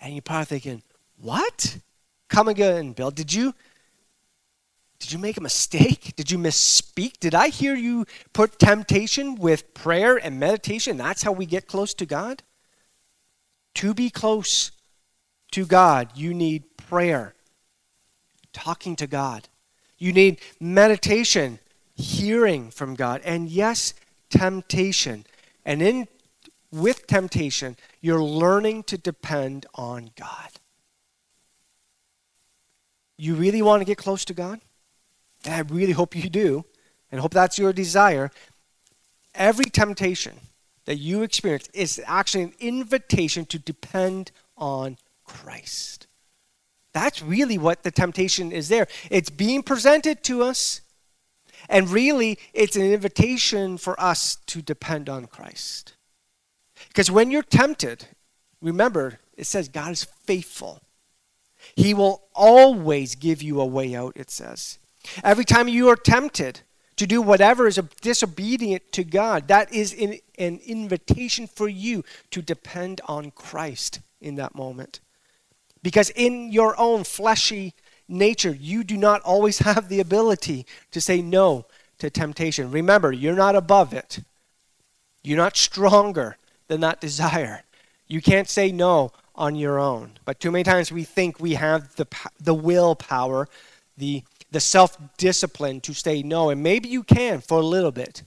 And 0.00 0.14
you're 0.14 0.22
probably 0.22 0.44
thinking, 0.44 0.82
what? 1.20 1.78
Come 2.28 2.46
again, 2.46 2.92
Bill. 2.92 3.10
Did 3.10 3.34
you 3.34 3.52
did 5.00 5.10
you 5.10 5.18
make 5.18 5.36
a 5.36 5.40
mistake? 5.40 6.14
Did 6.14 6.30
you 6.30 6.38
misspeak? 6.38 7.18
Did 7.18 7.34
I 7.34 7.48
hear 7.48 7.74
you 7.74 8.06
put 8.32 8.60
temptation 8.60 9.34
with 9.34 9.74
prayer 9.74 10.16
and 10.16 10.38
meditation? 10.38 10.96
That's 10.96 11.24
how 11.24 11.32
we 11.32 11.46
get 11.46 11.66
close 11.66 11.94
to 11.94 12.06
God? 12.06 12.44
To 13.74 13.92
be 13.92 14.08
close 14.08 14.70
to 15.50 15.66
God, 15.66 16.10
you 16.14 16.32
need 16.32 16.76
prayer, 16.76 17.34
talking 18.52 18.96
to 18.96 19.06
God. 19.06 19.48
You 19.98 20.12
need 20.12 20.40
meditation, 20.60 21.58
hearing 21.94 22.70
from 22.70 22.94
God. 22.94 23.20
And 23.24 23.48
yes, 23.48 23.94
temptation. 24.30 25.26
And 25.64 25.82
in 25.82 26.08
with 26.70 27.06
temptation, 27.06 27.76
you're 28.00 28.22
learning 28.22 28.84
to 28.84 28.98
depend 28.98 29.66
on 29.74 30.10
God. 30.16 30.50
You 33.16 33.34
really 33.34 33.62
want 33.62 33.80
to 33.80 33.84
get 33.84 33.98
close 33.98 34.24
to 34.26 34.34
God? 34.34 34.60
I 35.46 35.60
really 35.60 35.92
hope 35.92 36.14
you 36.14 36.28
do, 36.28 36.64
and 37.10 37.20
hope 37.20 37.32
that's 37.32 37.58
your 37.58 37.72
desire. 37.72 38.30
Every 39.34 39.66
temptation 39.66 40.40
that 40.84 40.96
you 40.96 41.22
experience 41.22 41.68
is 41.72 42.00
actually 42.06 42.44
an 42.44 42.54
invitation 42.58 43.44
to 43.46 43.58
depend 43.58 44.30
on 44.56 44.98
Christ. 45.24 46.07
That's 46.98 47.22
really 47.22 47.58
what 47.58 47.84
the 47.84 47.92
temptation 47.92 48.50
is 48.50 48.68
there. 48.68 48.88
It's 49.08 49.30
being 49.30 49.62
presented 49.62 50.24
to 50.24 50.42
us, 50.42 50.80
and 51.68 51.88
really, 51.88 52.40
it's 52.52 52.74
an 52.74 52.82
invitation 52.82 53.78
for 53.78 53.98
us 54.00 54.36
to 54.46 54.60
depend 54.62 55.08
on 55.08 55.26
Christ. 55.26 55.94
Because 56.88 57.08
when 57.08 57.30
you're 57.30 57.42
tempted, 57.42 58.06
remember, 58.60 59.20
it 59.36 59.46
says 59.46 59.68
God 59.68 59.92
is 59.92 60.04
faithful. 60.24 60.82
He 61.76 61.94
will 61.94 62.24
always 62.34 63.14
give 63.14 63.42
you 63.42 63.60
a 63.60 63.66
way 63.66 63.94
out, 63.94 64.14
it 64.16 64.30
says. 64.30 64.78
Every 65.22 65.44
time 65.44 65.68
you 65.68 65.88
are 65.90 65.96
tempted 65.96 66.62
to 66.96 67.06
do 67.06 67.22
whatever 67.22 67.68
is 67.68 67.80
disobedient 68.00 68.90
to 68.92 69.04
God, 69.04 69.46
that 69.46 69.72
is 69.72 69.92
an 69.92 70.18
invitation 70.36 71.46
for 71.46 71.68
you 71.68 72.04
to 72.32 72.42
depend 72.42 73.00
on 73.06 73.30
Christ 73.30 74.00
in 74.20 74.34
that 74.34 74.56
moment. 74.56 75.00
Because 75.82 76.10
in 76.10 76.50
your 76.52 76.78
own 76.78 77.04
fleshy 77.04 77.74
nature, 78.08 78.56
you 78.58 78.84
do 78.84 78.96
not 78.96 79.20
always 79.22 79.58
have 79.70 79.88
the 79.88 80.00
ability 80.00 80.66
to 80.90 81.00
say 81.00 81.22
no 81.22 81.66
to 81.98 82.10
temptation. 82.10 82.70
Remember, 82.70 83.12
you're 83.12 83.34
not 83.34 83.56
above 83.56 83.92
it, 83.92 84.20
you're 85.22 85.36
not 85.36 85.56
stronger 85.56 86.36
than 86.68 86.80
that 86.80 87.00
desire. 87.08 87.62
You 88.06 88.22
can't 88.22 88.48
say 88.48 88.72
no 88.72 89.12
on 89.34 89.54
your 89.54 89.78
own. 89.78 90.12
But 90.24 90.40
too 90.40 90.50
many 90.50 90.64
times 90.64 90.90
we 90.90 91.04
think 91.04 91.38
we 91.38 91.54
have 91.54 91.94
the, 91.96 92.06
the 92.40 92.54
willpower, 92.54 93.48
the, 93.96 94.22
the 94.50 94.60
self 94.60 94.96
discipline 95.16 95.80
to 95.82 95.94
say 95.94 96.22
no. 96.22 96.50
And 96.50 96.62
maybe 96.62 96.88
you 96.88 97.02
can 97.02 97.40
for 97.40 97.58
a 97.58 97.64
little 97.64 97.92
bit. 97.92 98.22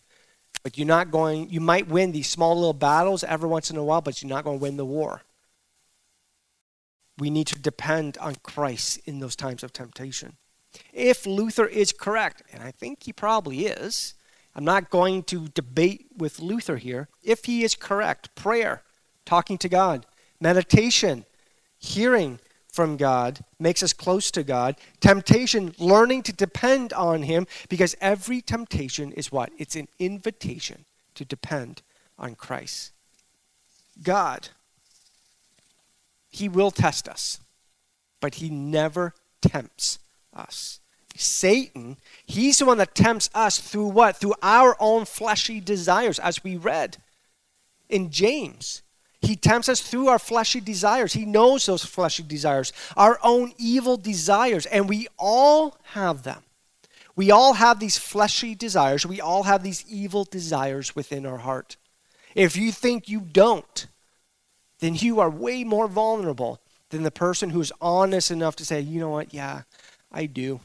But 0.63 0.77
you're 0.77 0.87
not 0.87 1.09
going, 1.09 1.49
you 1.49 1.59
might 1.59 1.87
win 1.87 2.11
these 2.11 2.29
small 2.29 2.55
little 2.55 2.73
battles 2.73 3.23
every 3.23 3.49
once 3.49 3.71
in 3.71 3.77
a 3.77 3.83
while, 3.83 4.01
but 4.01 4.21
you're 4.21 4.29
not 4.29 4.43
going 4.43 4.59
to 4.59 4.61
win 4.61 4.77
the 4.77 4.85
war. 4.85 5.23
We 7.21 7.29
need 7.29 7.45
to 7.47 7.59
depend 7.59 8.17
on 8.17 8.37
Christ 8.41 8.99
in 9.05 9.19
those 9.19 9.35
times 9.35 9.61
of 9.61 9.71
temptation. 9.71 10.37
If 10.91 11.27
Luther 11.27 11.67
is 11.67 11.91
correct, 11.91 12.41
and 12.51 12.63
I 12.63 12.71
think 12.71 13.03
he 13.03 13.13
probably 13.13 13.67
is, 13.67 14.15
I'm 14.55 14.65
not 14.65 14.89
going 14.89 15.21
to 15.25 15.47
debate 15.49 16.07
with 16.17 16.39
Luther 16.39 16.77
here. 16.77 17.09
If 17.21 17.45
he 17.45 17.63
is 17.63 17.75
correct, 17.75 18.33
prayer, 18.33 18.81
talking 19.23 19.59
to 19.59 19.69
God, 19.69 20.07
meditation, 20.39 21.25
hearing 21.77 22.39
from 22.73 22.97
God 22.97 23.45
makes 23.59 23.83
us 23.83 23.93
close 23.93 24.31
to 24.31 24.41
God. 24.41 24.77
Temptation, 24.99 25.75
learning 25.77 26.23
to 26.23 26.33
depend 26.33 26.91
on 26.91 27.21
Him, 27.21 27.45
because 27.69 27.95
every 28.01 28.41
temptation 28.41 29.11
is 29.11 29.31
what? 29.31 29.51
It's 29.59 29.75
an 29.75 29.89
invitation 29.99 30.85
to 31.13 31.23
depend 31.23 31.83
on 32.17 32.33
Christ. 32.33 32.93
God, 34.01 34.49
He 36.31 36.49
will 36.49 36.71
test 36.71 37.07
us, 37.07 37.39
but 38.19 38.35
He 38.35 38.49
never 38.49 39.13
tempts 39.41 39.99
us. 40.33 40.79
Satan, 41.15 41.97
he's 42.25 42.59
the 42.59 42.65
one 42.65 42.77
that 42.77 42.95
tempts 42.95 43.29
us 43.33 43.59
through 43.59 43.87
what? 43.87 44.17
Through 44.17 44.35
our 44.41 44.75
own 44.79 45.05
fleshy 45.05 45.59
desires, 45.59 46.19
as 46.19 46.43
we 46.43 46.55
read 46.55 46.97
in 47.89 48.09
James. 48.09 48.81
He 49.21 49.35
tempts 49.35 49.69
us 49.69 49.81
through 49.81 50.07
our 50.07 50.17
fleshy 50.17 50.61
desires. 50.61 51.13
He 51.13 51.25
knows 51.25 51.65
those 51.65 51.85
fleshy 51.85 52.23
desires, 52.23 52.73
our 52.97 53.19
own 53.23 53.53
evil 53.57 53.97
desires, 53.97 54.65
and 54.65 54.89
we 54.89 55.07
all 55.19 55.77
have 55.83 56.23
them. 56.23 56.43
We 57.15 57.29
all 57.29 57.53
have 57.53 57.79
these 57.79 57.97
fleshy 57.97 58.55
desires. 58.55 59.05
We 59.05 59.21
all 59.21 59.43
have 59.43 59.63
these 59.63 59.85
evil 59.87 60.23
desires 60.23 60.95
within 60.95 61.25
our 61.25 61.37
heart. 61.37 61.75
If 62.33 62.55
you 62.55 62.71
think 62.71 63.09
you 63.09 63.19
don't, 63.19 63.85
then 64.81 64.95
you 64.95 65.19
are 65.19 65.29
way 65.29 65.63
more 65.63 65.87
vulnerable 65.87 66.59
than 66.89 67.03
the 67.03 67.11
person 67.11 67.51
who's 67.51 67.71
honest 67.79 68.29
enough 68.29 68.55
to 68.57 68.65
say, 68.65 68.81
you 68.81 68.99
know 68.99 69.09
what, 69.09 69.33
yeah, 69.33 69.61
I 70.11 70.25
do. 70.25 70.59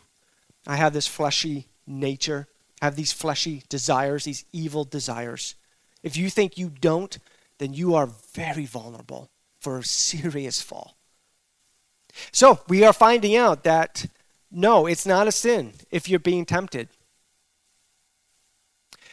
I 0.66 0.76
have 0.76 0.92
this 0.92 1.06
fleshy 1.06 1.68
nature, 1.86 2.48
I 2.82 2.86
have 2.86 2.96
these 2.96 3.12
fleshy 3.12 3.62
desires, 3.68 4.24
these 4.24 4.44
evil 4.52 4.84
desires. 4.84 5.54
If 6.02 6.16
you 6.16 6.28
think 6.28 6.58
you 6.58 6.68
don't, 6.68 7.16
then 7.58 7.72
you 7.72 7.94
are 7.94 8.08
very 8.34 8.66
vulnerable 8.66 9.30
for 9.60 9.78
a 9.78 9.84
serious 9.84 10.60
fall. 10.60 10.96
So 12.32 12.60
we 12.68 12.84
are 12.84 12.92
finding 12.92 13.36
out 13.36 13.62
that 13.64 14.06
no, 14.50 14.86
it's 14.86 15.06
not 15.06 15.28
a 15.28 15.32
sin 15.32 15.74
if 15.90 16.08
you're 16.08 16.18
being 16.18 16.44
tempted. 16.46 16.88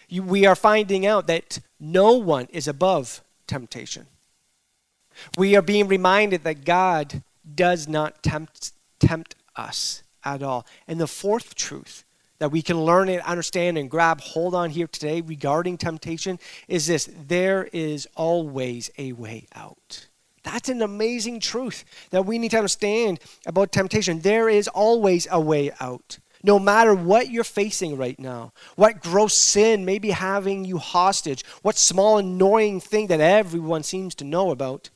You, 0.08 0.24
we 0.24 0.46
are 0.46 0.56
finding 0.56 1.06
out 1.06 1.28
that 1.28 1.60
no 1.80 2.13
one 2.13 2.48
is 2.52 2.68
above 2.68 3.22
temptation. 3.48 4.08
We 5.38 5.56
are 5.56 5.62
being 5.62 5.88
reminded 5.88 6.43
that 6.43 6.65
God 6.65 7.23
does 7.56 7.88
not 7.88 8.23
tempt, 8.23 8.71
tempt 8.99 9.36
us 9.56 10.04
at 10.23 10.43
all. 10.43 10.65
And 10.88 10.99
the 10.99 11.08
fourth 11.08 11.56
truth 11.56 12.06
that 12.39 12.52
we 12.52 12.62
can 12.62 12.84
learn 12.84 13.10
and 13.10 13.21
understand 13.21 13.78
and 13.78 13.89
grab 13.89 14.19
hold 14.19 14.54
on 14.54 14.69
here 14.69 14.88
today 14.88 15.21
regarding 15.21 15.78
temptation 15.78 16.39
is 16.67 16.88
this 16.88 17.10
there 17.28 17.69
is 17.71 18.08
always 18.15 18.91
a 18.97 19.13
way 19.13 19.47
out. 19.56 20.08
That's 20.43 20.67
an 20.67 20.82
amazing 20.82 21.39
truth 21.39 21.86
that 22.10 22.26
we 22.26 22.38
need 22.38 22.52
to 22.52 22.58
understand 22.58 23.19
about 23.45 23.71
temptation. 23.71 24.19
There 24.19 24.49
is 24.49 24.67
always 24.67 25.26
a 25.32 25.39
way 25.39 25.71
out. 25.80 26.19
No 26.45 26.60
matter 26.60 26.93
what 26.93 27.30
you're 27.30 27.45
facing 27.45 27.95
right 27.95 28.19
now, 28.19 28.52
what 28.76 29.02
gross 29.02 29.34
sin 29.34 29.86
may 29.86 29.97
be 29.97 30.10
having 30.10 30.65
you 30.65 30.78
hostage, 30.78 31.45
what 31.62 31.78
small 31.78 32.17
annoying 32.17 32.82
thing 32.82 33.08
that 33.08 33.21
everyone 33.21 33.84
seems 33.84 34.13
to 34.15 34.26
know 34.26 34.52
about, 34.52 34.89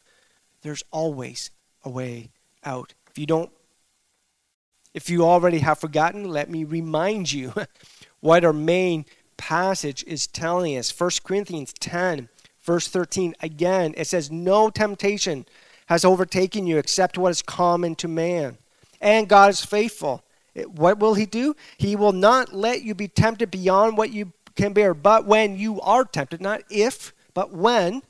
there's 0.68 0.84
always 0.92 1.52
a 1.84 1.90
way 1.90 2.30
out. 2.64 2.94
If 3.10 3.18
you 3.18 3.26
don't 3.26 3.52
if 4.94 5.12
you 5.12 5.24
already 5.26 5.60
have 5.60 5.78
forgotten, 5.78 6.28
let 6.28 6.50
me 6.50 6.64
remind 6.64 7.32
you 7.32 7.54
what 8.20 8.44
our 8.44 8.54
main 8.54 9.06
passage 9.38 10.04
is 10.08 10.26
telling 10.26 10.76
us. 10.76 10.98
1 10.98 11.10
Corinthians 11.24 11.72
10, 11.80 12.30
verse 12.64 12.88
13. 12.88 13.36
Again, 13.40 13.94
it 13.96 14.08
says, 14.08 14.32
No 14.32 14.72
temptation 14.72 15.46
has 15.86 16.04
overtaken 16.04 16.66
you 16.66 16.80
except 16.80 17.16
what 17.16 17.30
is 17.30 17.44
common 17.44 17.94
to 17.96 18.08
man. 18.08 18.58
And 19.00 19.30
God 19.30 19.52
is 19.52 19.64
faithful. 19.64 20.24
What 20.66 20.98
will 20.98 21.14
He 21.14 21.28
do? 21.28 21.56
He 21.78 21.96
will 21.96 22.14
not 22.14 22.54
let 22.54 22.82
you 22.82 22.96
be 22.96 23.08
tempted 23.08 23.52
beyond 23.52 23.98
what 23.98 24.12
you 24.12 24.34
can 24.56 24.74
bear. 24.74 24.96
But 24.96 25.26
when 25.26 25.60
you 25.60 25.80
are 25.82 26.06
tempted, 26.06 26.42
not 26.42 26.64
if, 26.72 27.14
but 27.36 27.52
when, 27.54 28.02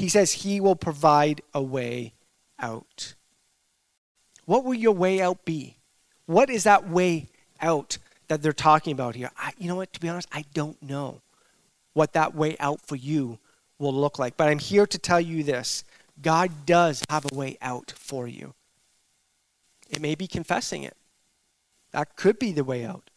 He 0.00 0.08
says 0.08 0.32
He 0.32 0.60
will 0.60 0.76
provide 0.76 1.42
a 1.52 1.62
way 1.62 2.14
out. 2.58 3.14
What 4.46 4.64
will 4.64 4.74
your 4.74 4.94
way 4.94 5.20
out 5.20 5.44
be? 5.44 5.76
What 6.26 6.48
is 6.48 6.64
that 6.64 6.88
way 6.88 7.28
out 7.60 7.98
that 8.28 8.40
they're 8.42 8.52
talking 8.52 8.92
about 8.92 9.14
here? 9.14 9.30
I, 9.36 9.52
you 9.58 9.68
know 9.68 9.76
what? 9.76 9.92
To 9.92 10.00
be 10.00 10.08
honest, 10.08 10.28
I 10.32 10.44
don't 10.54 10.82
know 10.82 11.20
what 11.92 12.14
that 12.14 12.34
way 12.34 12.56
out 12.58 12.80
for 12.80 12.96
you 12.96 13.38
will 13.78 13.92
look 13.92 14.18
like. 14.18 14.36
But 14.36 14.48
I'm 14.48 14.58
here 14.58 14.86
to 14.86 14.98
tell 14.98 15.20
you 15.20 15.42
this 15.42 15.84
God 16.22 16.50
does 16.64 17.02
have 17.10 17.26
a 17.30 17.34
way 17.34 17.58
out 17.60 17.92
for 17.94 18.26
you. 18.26 18.54
It 19.90 20.00
may 20.00 20.14
be 20.14 20.26
confessing 20.26 20.82
it. 20.82 20.96
That 21.92 22.16
could 22.16 22.38
be 22.38 22.52
the 22.52 22.64
way 22.64 22.84
out. 22.84 23.09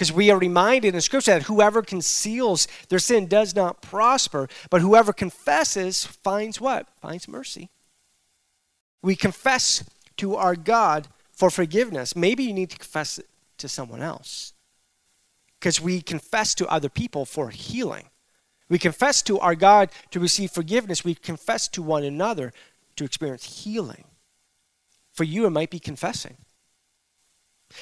Because 0.00 0.14
we 0.14 0.30
are 0.30 0.38
reminded 0.38 0.94
in 0.94 1.00
Scripture 1.02 1.32
that 1.32 1.42
whoever 1.42 1.82
conceals 1.82 2.66
their 2.88 2.98
sin 2.98 3.26
does 3.26 3.54
not 3.54 3.82
prosper, 3.82 4.48
but 4.70 4.80
whoever 4.80 5.12
confesses 5.12 6.06
finds 6.06 6.58
what? 6.58 6.86
Finds 7.02 7.28
mercy. 7.28 7.68
We 9.02 9.14
confess 9.14 9.84
to 10.16 10.36
our 10.36 10.56
God 10.56 11.08
for 11.32 11.50
forgiveness, 11.50 12.16
maybe 12.16 12.44
you 12.44 12.54
need 12.54 12.70
to 12.70 12.78
confess 12.78 13.18
it 13.18 13.28
to 13.58 13.68
someone 13.68 14.00
else. 14.00 14.54
Because 15.58 15.82
we 15.82 16.00
confess 16.00 16.54
to 16.54 16.68
other 16.68 16.88
people 16.88 17.26
for 17.26 17.50
healing. 17.50 18.04
We 18.70 18.78
confess 18.78 19.20
to 19.24 19.38
our 19.38 19.54
God 19.54 19.90
to 20.12 20.18
receive 20.18 20.50
forgiveness. 20.50 21.04
We 21.04 21.14
confess 21.14 21.68
to 21.68 21.82
one 21.82 22.04
another 22.04 22.54
to 22.96 23.04
experience 23.04 23.64
healing. 23.64 24.04
For 25.12 25.24
you, 25.24 25.44
it 25.44 25.50
might 25.50 25.68
be 25.68 25.78
confessing. 25.78 26.38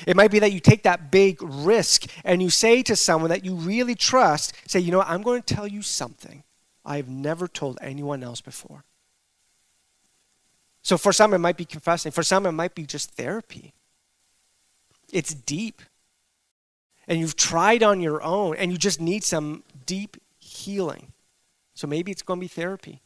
It 0.07 0.17
might 0.17 0.31
be 0.31 0.39
that 0.41 0.53
you 0.53 0.61
take 0.61 0.83
that 0.83 1.11
big 1.11 1.39
risk 1.43 2.07
and 2.25 2.43
you 2.43 2.51
say 2.51 2.83
to 2.83 2.95
someone 2.95 3.31
that 3.31 3.45
you 3.45 3.55
really 3.55 3.95
trust, 3.95 4.53
say, 4.67 4.81
you 4.81 4.91
know 4.91 4.99
what, 4.99 5.09
I'm 5.09 5.23
going 5.23 5.43
to 5.43 5.55
tell 5.55 5.67
you 5.67 5.83
something 5.83 6.45
I 6.85 6.97
have 6.97 7.09
never 7.09 7.49
told 7.49 7.79
anyone 7.81 8.23
else 8.23 8.41
before. 8.41 8.85
So 10.83 10.97
for 10.97 11.13
some, 11.13 11.35
it 11.35 11.39
might 11.39 11.57
be 11.57 11.65
confessing. 11.65 12.13
For 12.13 12.23
some, 12.23 12.47
it 12.47 12.53
might 12.53 12.75
be 12.75 12.87
just 12.87 13.11
therapy. 13.11 13.75
It's 15.13 15.35
deep. 15.35 15.83
And 17.07 17.19
you've 17.19 17.37
tried 17.37 17.83
on 17.83 18.01
your 18.01 18.23
own, 18.23 18.57
and 18.57 18.71
you 18.71 18.79
just 18.79 19.01
need 19.01 19.25
some 19.25 19.65
deep 19.87 20.17
healing. 20.39 21.13
So 21.75 21.87
maybe 21.87 22.11
it's 22.11 22.23
going 22.23 22.39
to 22.39 22.45
be 22.45 22.49
therapy. 22.49 23.03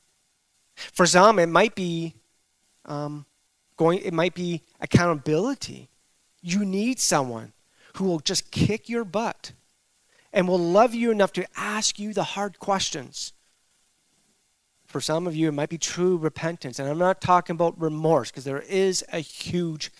For 0.74 1.06
some, 1.06 1.38
it 1.38 1.48
might 1.48 1.74
be 1.74 2.14
um, 2.84 3.26
going. 3.76 4.00
It 4.00 4.12
might 4.12 4.34
be 4.34 4.62
accountability. 4.80 5.88
You 6.42 6.64
need 6.64 6.98
someone 6.98 7.52
who 7.94 8.04
will 8.04 8.20
just 8.20 8.50
kick 8.50 8.88
your 8.88 9.04
butt 9.04 9.52
and 10.32 10.48
will 10.48 10.58
love 10.58 10.94
you 10.94 11.10
enough 11.10 11.32
to 11.34 11.46
ask 11.56 11.98
you 11.98 12.12
the 12.12 12.24
hard 12.24 12.58
questions 12.58 13.32
for 14.92 15.00
some 15.00 15.26
of 15.26 15.34
you, 15.34 15.48
it 15.48 15.52
might 15.52 15.70
be 15.70 15.78
true 15.78 16.16
repentance. 16.16 16.78
And 16.78 16.88
I'm 16.88 16.98
not 16.98 17.20
talking 17.20 17.54
about 17.54 17.80
remorse 17.80 18.30
because 18.30 18.44
there 18.44 18.60
is 18.60 19.02
a 19.12 19.18
huge 19.18 19.90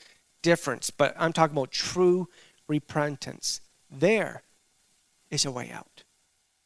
difference, 0.43 0.91
but 0.91 1.17
I'm 1.19 1.33
talking 1.33 1.57
about 1.57 1.73
true 1.73 2.29
repentance. 2.69 3.61
There 3.91 4.43
is 5.31 5.45
a 5.45 5.51
way 5.51 5.71
out. 5.73 6.05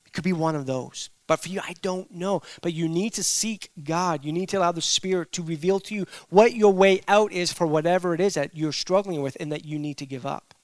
It 0.04 0.12
could 0.12 0.24
be 0.24 0.32
one 0.32 0.56
of 0.56 0.66
those. 0.66 1.08
But 1.26 1.40
for 1.40 1.48
you, 1.48 1.60
I 1.60 1.74
don't 1.82 2.10
know. 2.12 2.42
But 2.62 2.72
you 2.72 2.88
need 2.88 3.14
to 3.14 3.22
seek 3.22 3.70
God. 3.82 4.24
You 4.24 4.32
need 4.32 4.48
to 4.50 4.58
allow 4.58 4.72
the 4.72 4.80
Spirit 4.80 5.32
to 5.32 5.42
reveal 5.42 5.80
to 5.80 5.94
you 5.94 6.06
what 6.28 6.54
your 6.54 6.72
way 6.72 7.00
out 7.08 7.32
is 7.32 7.52
for 7.52 7.66
whatever 7.66 8.14
it 8.14 8.20
is 8.20 8.34
that 8.34 8.56
you're 8.56 8.72
struggling 8.72 9.22
with 9.22 9.36
and 9.40 9.50
that 9.50 9.64
you 9.64 9.78
need 9.78 9.96
to 9.98 10.06
give 10.06 10.24
up. 10.24 10.54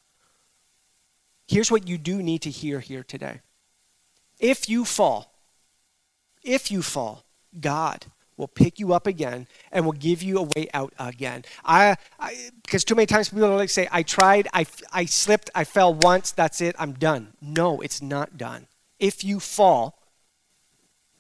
Here's 1.48 1.70
what 1.70 1.88
you 1.88 1.98
do 1.98 2.22
need 2.22 2.42
to 2.42 2.50
hear 2.50 2.80
here 2.80 3.02
today. 3.02 3.40
If 4.38 4.68
you 4.68 4.84
fall, 4.84 5.34
if 6.42 6.70
you 6.70 6.82
fall, 6.82 7.24
God 7.60 8.06
will 8.36 8.48
pick 8.48 8.78
you 8.78 8.92
up 8.92 9.06
again 9.06 9.46
and 9.70 9.84
will 9.84 9.92
give 9.92 10.22
you 10.22 10.38
a 10.38 10.42
way 10.42 10.68
out 10.72 10.92
again. 10.98 11.44
I, 11.64 11.96
because 12.62 12.84
too 12.84 12.94
many 12.94 13.06
times 13.06 13.28
people 13.28 13.54
like 13.54 13.70
say, 13.70 13.88
I 13.92 14.02
tried, 14.02 14.48
I, 14.52 14.66
I 14.92 15.04
slipped, 15.04 15.50
I 15.54 15.64
fell 15.64 15.94
once, 15.94 16.32
that's 16.32 16.60
it, 16.60 16.74
I'm 16.78 16.92
done. 16.92 17.34
No, 17.40 17.80
it's 17.80 18.00
not 18.00 18.38
done. 18.38 18.66
If 18.98 19.22
you 19.22 19.38
fall, 19.38 19.98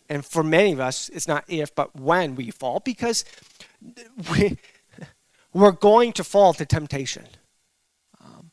and 0.08 0.24
for 0.24 0.42
many 0.42 0.72
of 0.72 0.80
us, 0.80 1.08
it's 1.10 1.28
not 1.28 1.44
if, 1.48 1.74
but 1.74 1.94
when 1.98 2.34
we 2.34 2.50
fall, 2.50 2.80
because 2.80 3.24
we, 4.30 4.58
we're 5.52 5.72
going 5.72 6.12
to 6.14 6.24
fall 6.24 6.52
to 6.54 6.66
temptation. 6.66 7.26
Um, 8.22 8.50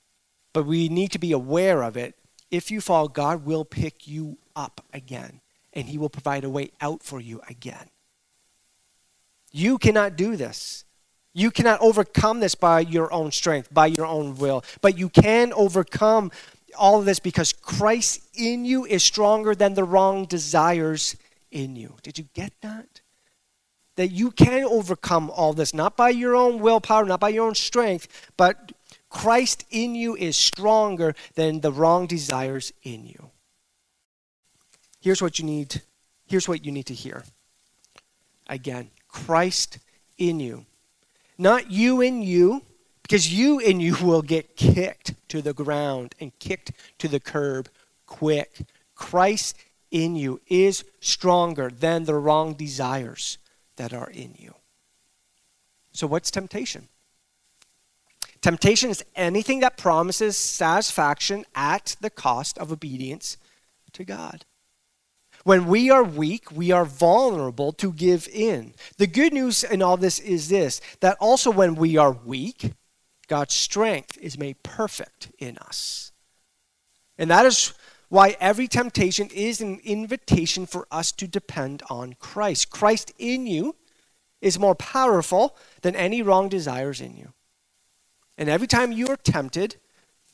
but 0.53 0.65
we 0.65 0.89
need 0.89 1.11
to 1.11 1.19
be 1.19 1.31
aware 1.31 1.83
of 1.83 1.97
it. 1.97 2.15
If 2.51 2.71
you 2.71 2.81
fall, 2.81 3.07
God 3.07 3.45
will 3.45 3.65
pick 3.65 4.07
you 4.07 4.37
up 4.55 4.85
again 4.93 5.41
and 5.73 5.87
He 5.87 5.97
will 5.97 6.09
provide 6.09 6.43
a 6.43 6.49
way 6.49 6.71
out 6.81 7.03
for 7.03 7.19
you 7.19 7.41
again. 7.47 7.89
You 9.51 9.77
cannot 9.77 10.15
do 10.15 10.35
this. 10.35 10.85
You 11.33 11.51
cannot 11.51 11.79
overcome 11.79 12.39
this 12.39 12.55
by 12.55 12.81
your 12.81 13.11
own 13.13 13.31
strength, 13.31 13.73
by 13.73 13.87
your 13.87 14.05
own 14.05 14.35
will, 14.35 14.63
but 14.81 14.97
you 14.97 15.09
can 15.09 15.53
overcome 15.53 16.31
all 16.77 16.99
of 16.99 17.05
this 17.05 17.19
because 17.19 17.53
Christ 17.53 18.27
in 18.33 18.65
you 18.65 18.85
is 18.85 19.03
stronger 19.03 19.55
than 19.55 19.73
the 19.73 19.83
wrong 19.83 20.25
desires 20.25 21.15
in 21.51 21.75
you. 21.75 21.95
Did 22.03 22.17
you 22.17 22.25
get 22.33 22.53
that? 22.61 23.01
that 23.99 24.11
you 24.11 24.31
can 24.31 24.63
overcome 24.63 25.29
all 25.29 25.51
this, 25.51 25.73
not 25.73 25.97
by 25.97 26.07
your 26.07 26.33
own 26.33 26.59
willpower, 26.59 27.03
not 27.03 27.19
by 27.19 27.27
your 27.27 27.45
own 27.45 27.53
strength, 27.53 28.07
but 28.37 28.71
Christ 29.09 29.65
in 29.71 29.93
you 29.93 30.15
is 30.15 30.37
stronger 30.37 31.13
than 31.35 31.59
the 31.59 31.73
wrong 31.73 32.07
desires 32.07 32.71
in 32.81 33.05
you. 33.05 33.29
Here's 35.01 35.21
what 35.21 35.37
you 35.37 35.43
need. 35.43 35.81
Here's 36.27 36.47
what 36.47 36.63
you 36.63 36.71
need 36.71 36.85
to 36.85 36.93
hear. 36.93 37.25
Again, 38.47 38.89
Christ 39.09 39.79
in 40.17 40.39
you. 40.39 40.65
Not 41.37 41.69
you 41.69 41.99
in 41.99 42.21
you, 42.21 42.63
because 43.01 43.33
you 43.33 43.59
in 43.59 43.81
you 43.81 43.97
will 44.01 44.21
get 44.21 44.55
kicked 44.55 45.13
to 45.27 45.41
the 45.41 45.53
ground 45.53 46.15
and 46.21 46.31
kicked 46.39 46.71
to 46.99 47.09
the 47.09 47.19
curb 47.19 47.67
quick. 48.05 48.61
Christ 48.95 49.57
in 49.91 50.15
you 50.15 50.41
is 50.47 50.83
stronger 50.99 51.69
than 51.69 52.05
the 52.05 52.15
wrong 52.15 52.53
desires 52.53 53.37
that 53.75 53.93
are 53.93 54.09
in 54.09 54.35
you. 54.37 54.55
So, 55.91 56.07
what's 56.07 56.31
temptation? 56.31 56.87
Temptation 58.41 58.89
is 58.89 59.03
anything 59.15 59.59
that 59.59 59.77
promises 59.77 60.37
satisfaction 60.37 61.45
at 61.55 61.95
the 61.99 62.09
cost 62.09 62.57
of 62.57 62.71
obedience 62.71 63.37
to 63.93 64.05
God. 64.05 64.45
When 65.43 65.67
we 65.67 65.89
are 65.89 66.03
weak, 66.03 66.51
we 66.51 66.71
are 66.71 66.85
vulnerable 66.85 67.71
to 67.73 67.91
give 67.91 68.27
in. 68.33 68.73
The 68.97 69.07
good 69.07 69.33
news 69.33 69.63
in 69.63 69.81
all 69.81 69.97
this 69.97 70.19
is 70.19 70.49
this 70.49 70.81
that 70.99 71.17
also 71.19 71.51
when 71.51 71.75
we 71.75 71.97
are 71.97 72.11
weak, 72.11 72.73
God's 73.27 73.53
strength 73.53 74.17
is 74.17 74.37
made 74.37 74.61
perfect 74.63 75.31
in 75.39 75.57
us. 75.57 76.11
And 77.17 77.29
that 77.29 77.45
is 77.45 77.73
why 78.09 78.35
every 78.39 78.67
temptation 78.67 79.29
is 79.33 79.61
an 79.61 79.79
invitation 79.83 80.65
for 80.65 80.87
us 80.91 81.11
to 81.13 81.27
depend 81.27 81.83
on 81.89 82.13
Christ. 82.13 82.69
Christ 82.69 83.13
in 83.17 83.47
you 83.47 83.75
is 84.41 84.59
more 84.59 84.75
powerful 84.75 85.55
than 85.81 85.95
any 85.95 86.21
wrong 86.21 86.49
desires 86.49 87.01
in 87.01 87.15
you. 87.15 87.33
And 88.37 88.49
every 88.49 88.67
time 88.67 88.91
you 88.91 89.07
are 89.07 89.17
tempted, 89.17 89.75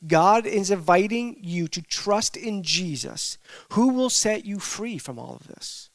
God 0.08 0.46
is 0.46 0.72
inviting 0.72 1.38
you 1.42 1.68
to 1.70 1.82
trust 1.82 2.38
in 2.38 2.64
Jesus, 2.64 3.38
who 3.72 3.90
will 3.90 4.10
set 4.10 4.46
you 4.46 4.60
free 4.60 4.98
from 4.98 5.18
all 5.18 5.36
of 5.36 5.48
this. 5.48 5.90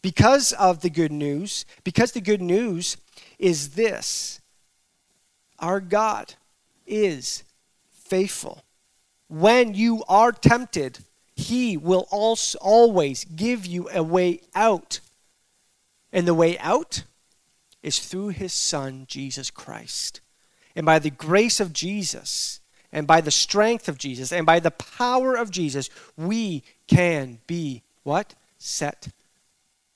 Because 0.00 0.52
of 0.52 0.80
the 0.80 0.90
good 0.90 1.12
news, 1.12 1.64
because 1.84 2.12
the 2.12 2.20
good 2.20 2.42
news 2.42 2.96
is 3.38 3.70
this 3.70 4.40
our 5.58 5.80
God 5.80 6.34
is 6.86 7.44
faithful. 7.90 8.64
When 9.28 9.74
you 9.74 10.02
are 10.08 10.32
tempted, 10.32 10.98
he 11.42 11.76
will 11.76 12.06
also 12.10 12.58
always 12.60 13.24
give 13.24 13.66
you 13.66 13.88
a 13.92 14.02
way 14.02 14.40
out. 14.54 15.00
And 16.12 16.26
the 16.26 16.34
way 16.34 16.58
out 16.58 17.04
is 17.82 17.98
through 17.98 18.28
his 18.28 18.52
son, 18.52 19.06
Jesus 19.08 19.50
Christ. 19.50 20.20
And 20.76 20.86
by 20.86 20.98
the 20.98 21.10
grace 21.10 21.60
of 21.60 21.72
Jesus, 21.72 22.60
and 22.92 23.06
by 23.06 23.20
the 23.20 23.30
strength 23.30 23.88
of 23.88 23.98
Jesus, 23.98 24.32
and 24.32 24.46
by 24.46 24.60
the 24.60 24.70
power 24.70 25.34
of 25.34 25.50
Jesus, 25.50 25.90
we 26.16 26.62
can 26.86 27.38
be 27.46 27.82
what? 28.02 28.34
Set 28.58 29.08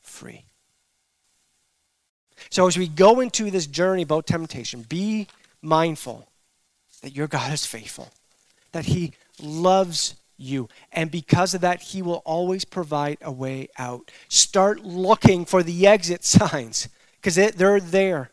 free. 0.03 0.45
So 2.51 2.67
as 2.67 2.77
we 2.77 2.89
go 2.89 3.21
into 3.21 3.51
this 3.51 3.67
journey 3.67 4.03
about 4.03 4.27
temptation, 4.27 4.83
be 4.83 5.27
mindful 5.63 6.29
that 7.03 7.15
your 7.15 7.27
God 7.27 7.53
is 7.53 7.67
faithful, 7.67 8.11
that 8.73 8.87
he 8.87 9.13
loves 9.41 10.15
you. 10.37 10.69
And 10.93 11.11
because 11.11 11.55
of 11.55 11.61
that, 11.63 11.83
He 11.83 12.03
will 12.03 12.23
always 12.25 12.65
provide 12.65 13.19
a 13.23 13.33
way 13.33 13.69
out. 13.79 14.11
Start 14.29 14.81
looking 14.85 15.45
for 15.45 15.63
the 15.63 15.87
exit 15.87 16.25
signs 16.25 16.89
because 17.17 17.35
they're 17.35 17.81
there. 17.81 18.31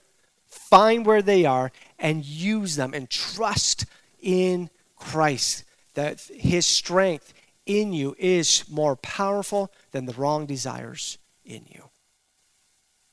Find 0.48 1.06
where 1.06 1.22
they 1.22 1.46
are 1.46 1.72
and 2.00 2.26
use 2.26 2.76
them 2.76 2.94
and 2.94 3.10
trust 3.10 3.86
in 4.22 4.70
Christ 4.96 5.64
that 5.94 6.22
His 6.22 6.66
strength 6.66 7.34
in 7.66 7.94
you 7.94 8.16
is 8.18 8.66
more 8.70 8.96
powerful 8.96 9.72
than 9.92 10.06
the 10.06 10.14
wrong 10.14 10.46
desires 10.46 11.18
in 11.46 11.66
you. 11.70 11.90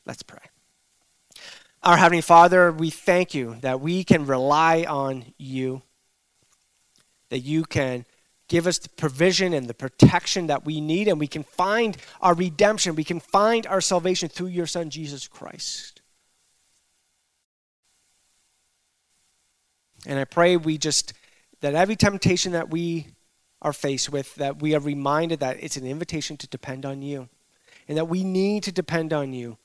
Let's 0.07 0.23
pray. 0.23 0.41
Our 1.83 1.97
Heavenly 1.97 2.21
Father, 2.21 2.73
we 2.73 2.91
thank 2.91 3.33
you 3.33 3.57
that 3.63 3.81
we 3.81 4.05
can 4.05 4.27
rely 4.27 4.85
on 4.87 5.33
you, 5.39 5.83
that 7.31 7.39
you 7.39 7.65
can 7.65 8.05
give 8.51 8.67
us 8.67 8.79
the 8.79 8.89
provision 8.91 9.55
and 9.55 9.69
the 9.69 9.75
protection 9.75 10.49
that 10.49 10.67
we 10.67 10.81
need, 10.81 11.07
and 11.09 11.19
we 11.19 11.29
can 11.29 11.45
find 11.45 11.97
our 12.21 12.35
redemption. 12.35 12.97
We 12.97 13.05
can 13.05 13.21
find 13.21 13.65
our 13.67 13.81
salvation 13.81 14.29
through 14.29 14.49
your 14.49 14.67
Son, 14.67 14.91
Jesus 14.91 15.29
Christ. 15.29 16.03
And 20.05 20.19
I 20.19 20.25
pray 20.25 20.57
we 20.57 20.79
just, 20.79 21.13
that 21.61 21.75
every 21.75 21.95
temptation 21.95 22.53
that 22.53 22.71
we 22.71 23.07
are 23.63 23.73
faced 23.73 24.11
with, 24.11 24.35
that 24.35 24.61
we 24.61 24.75
are 24.75 24.81
reminded 24.81 25.39
that 25.41 25.63
it's 25.63 25.77
an 25.77 25.87
invitation 25.87 26.37
to 26.39 26.49
depend 26.49 26.85
on 26.85 27.03
you, 27.03 27.29
and 27.87 27.97
that 27.97 28.09
we 28.09 28.25
need 28.25 28.65
to 28.65 28.73
depend 28.73 29.13
on 29.13 29.33
you. 29.33 29.59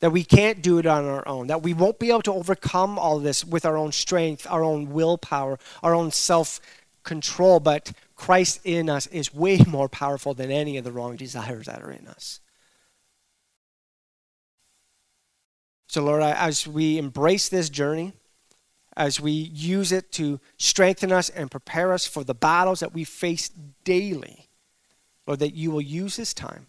That 0.00 0.12
we 0.12 0.22
can't 0.22 0.62
do 0.62 0.78
it 0.78 0.86
on 0.86 1.04
our 1.04 1.26
own, 1.26 1.48
that 1.48 1.64
we 1.64 1.74
won't 1.74 1.98
be 1.98 2.10
able 2.10 2.22
to 2.22 2.32
overcome 2.32 3.00
all 3.00 3.18
this 3.18 3.44
with 3.44 3.66
our 3.66 3.76
own 3.76 3.90
strength, 3.90 4.46
our 4.48 4.62
own 4.62 4.90
willpower, 4.90 5.58
our 5.82 5.92
own 5.92 6.12
self 6.12 6.60
control, 7.08 7.58
but 7.58 7.92
Christ 8.14 8.60
in 8.64 8.88
us 8.88 9.06
is 9.08 9.34
way 9.34 9.58
more 9.66 9.88
powerful 9.88 10.34
than 10.34 10.50
any 10.50 10.76
of 10.76 10.84
the 10.84 10.92
wrong 10.92 11.16
desires 11.16 11.66
that 11.66 11.82
are 11.82 11.90
in 11.90 12.06
us. 12.06 12.40
So, 15.88 16.04
Lord, 16.04 16.22
as 16.22 16.68
we 16.68 16.98
embrace 16.98 17.48
this 17.48 17.70
journey, 17.70 18.12
as 18.94 19.20
we 19.20 19.30
use 19.32 19.90
it 19.90 20.12
to 20.12 20.38
strengthen 20.58 21.12
us 21.12 21.30
and 21.30 21.50
prepare 21.50 21.94
us 21.94 22.06
for 22.06 22.24
the 22.24 22.34
battles 22.34 22.80
that 22.80 22.92
we 22.92 23.04
face 23.04 23.48
daily, 23.84 24.48
Lord, 25.26 25.38
that 25.38 25.54
you 25.54 25.70
will 25.70 25.80
use 25.80 26.16
this 26.16 26.34
time 26.34 26.66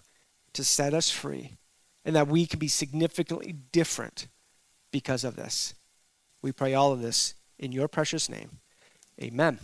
to 0.53 0.63
set 0.63 0.93
us 0.93 1.09
free 1.09 1.57
and 2.05 2.15
that 2.15 2.27
we 2.27 2.45
can 2.45 2.59
be 2.59 2.69
significantly 2.69 3.55
different 3.71 4.27
because 4.91 5.25
of 5.25 5.35
this. 5.35 5.73
We 6.41 6.53
pray 6.53 6.73
all 6.73 6.93
of 6.93 7.01
this 7.01 7.33
in 7.57 7.73
your 7.73 7.89
precious 7.89 8.29
name. 8.29 8.59
Amen. 9.21 9.59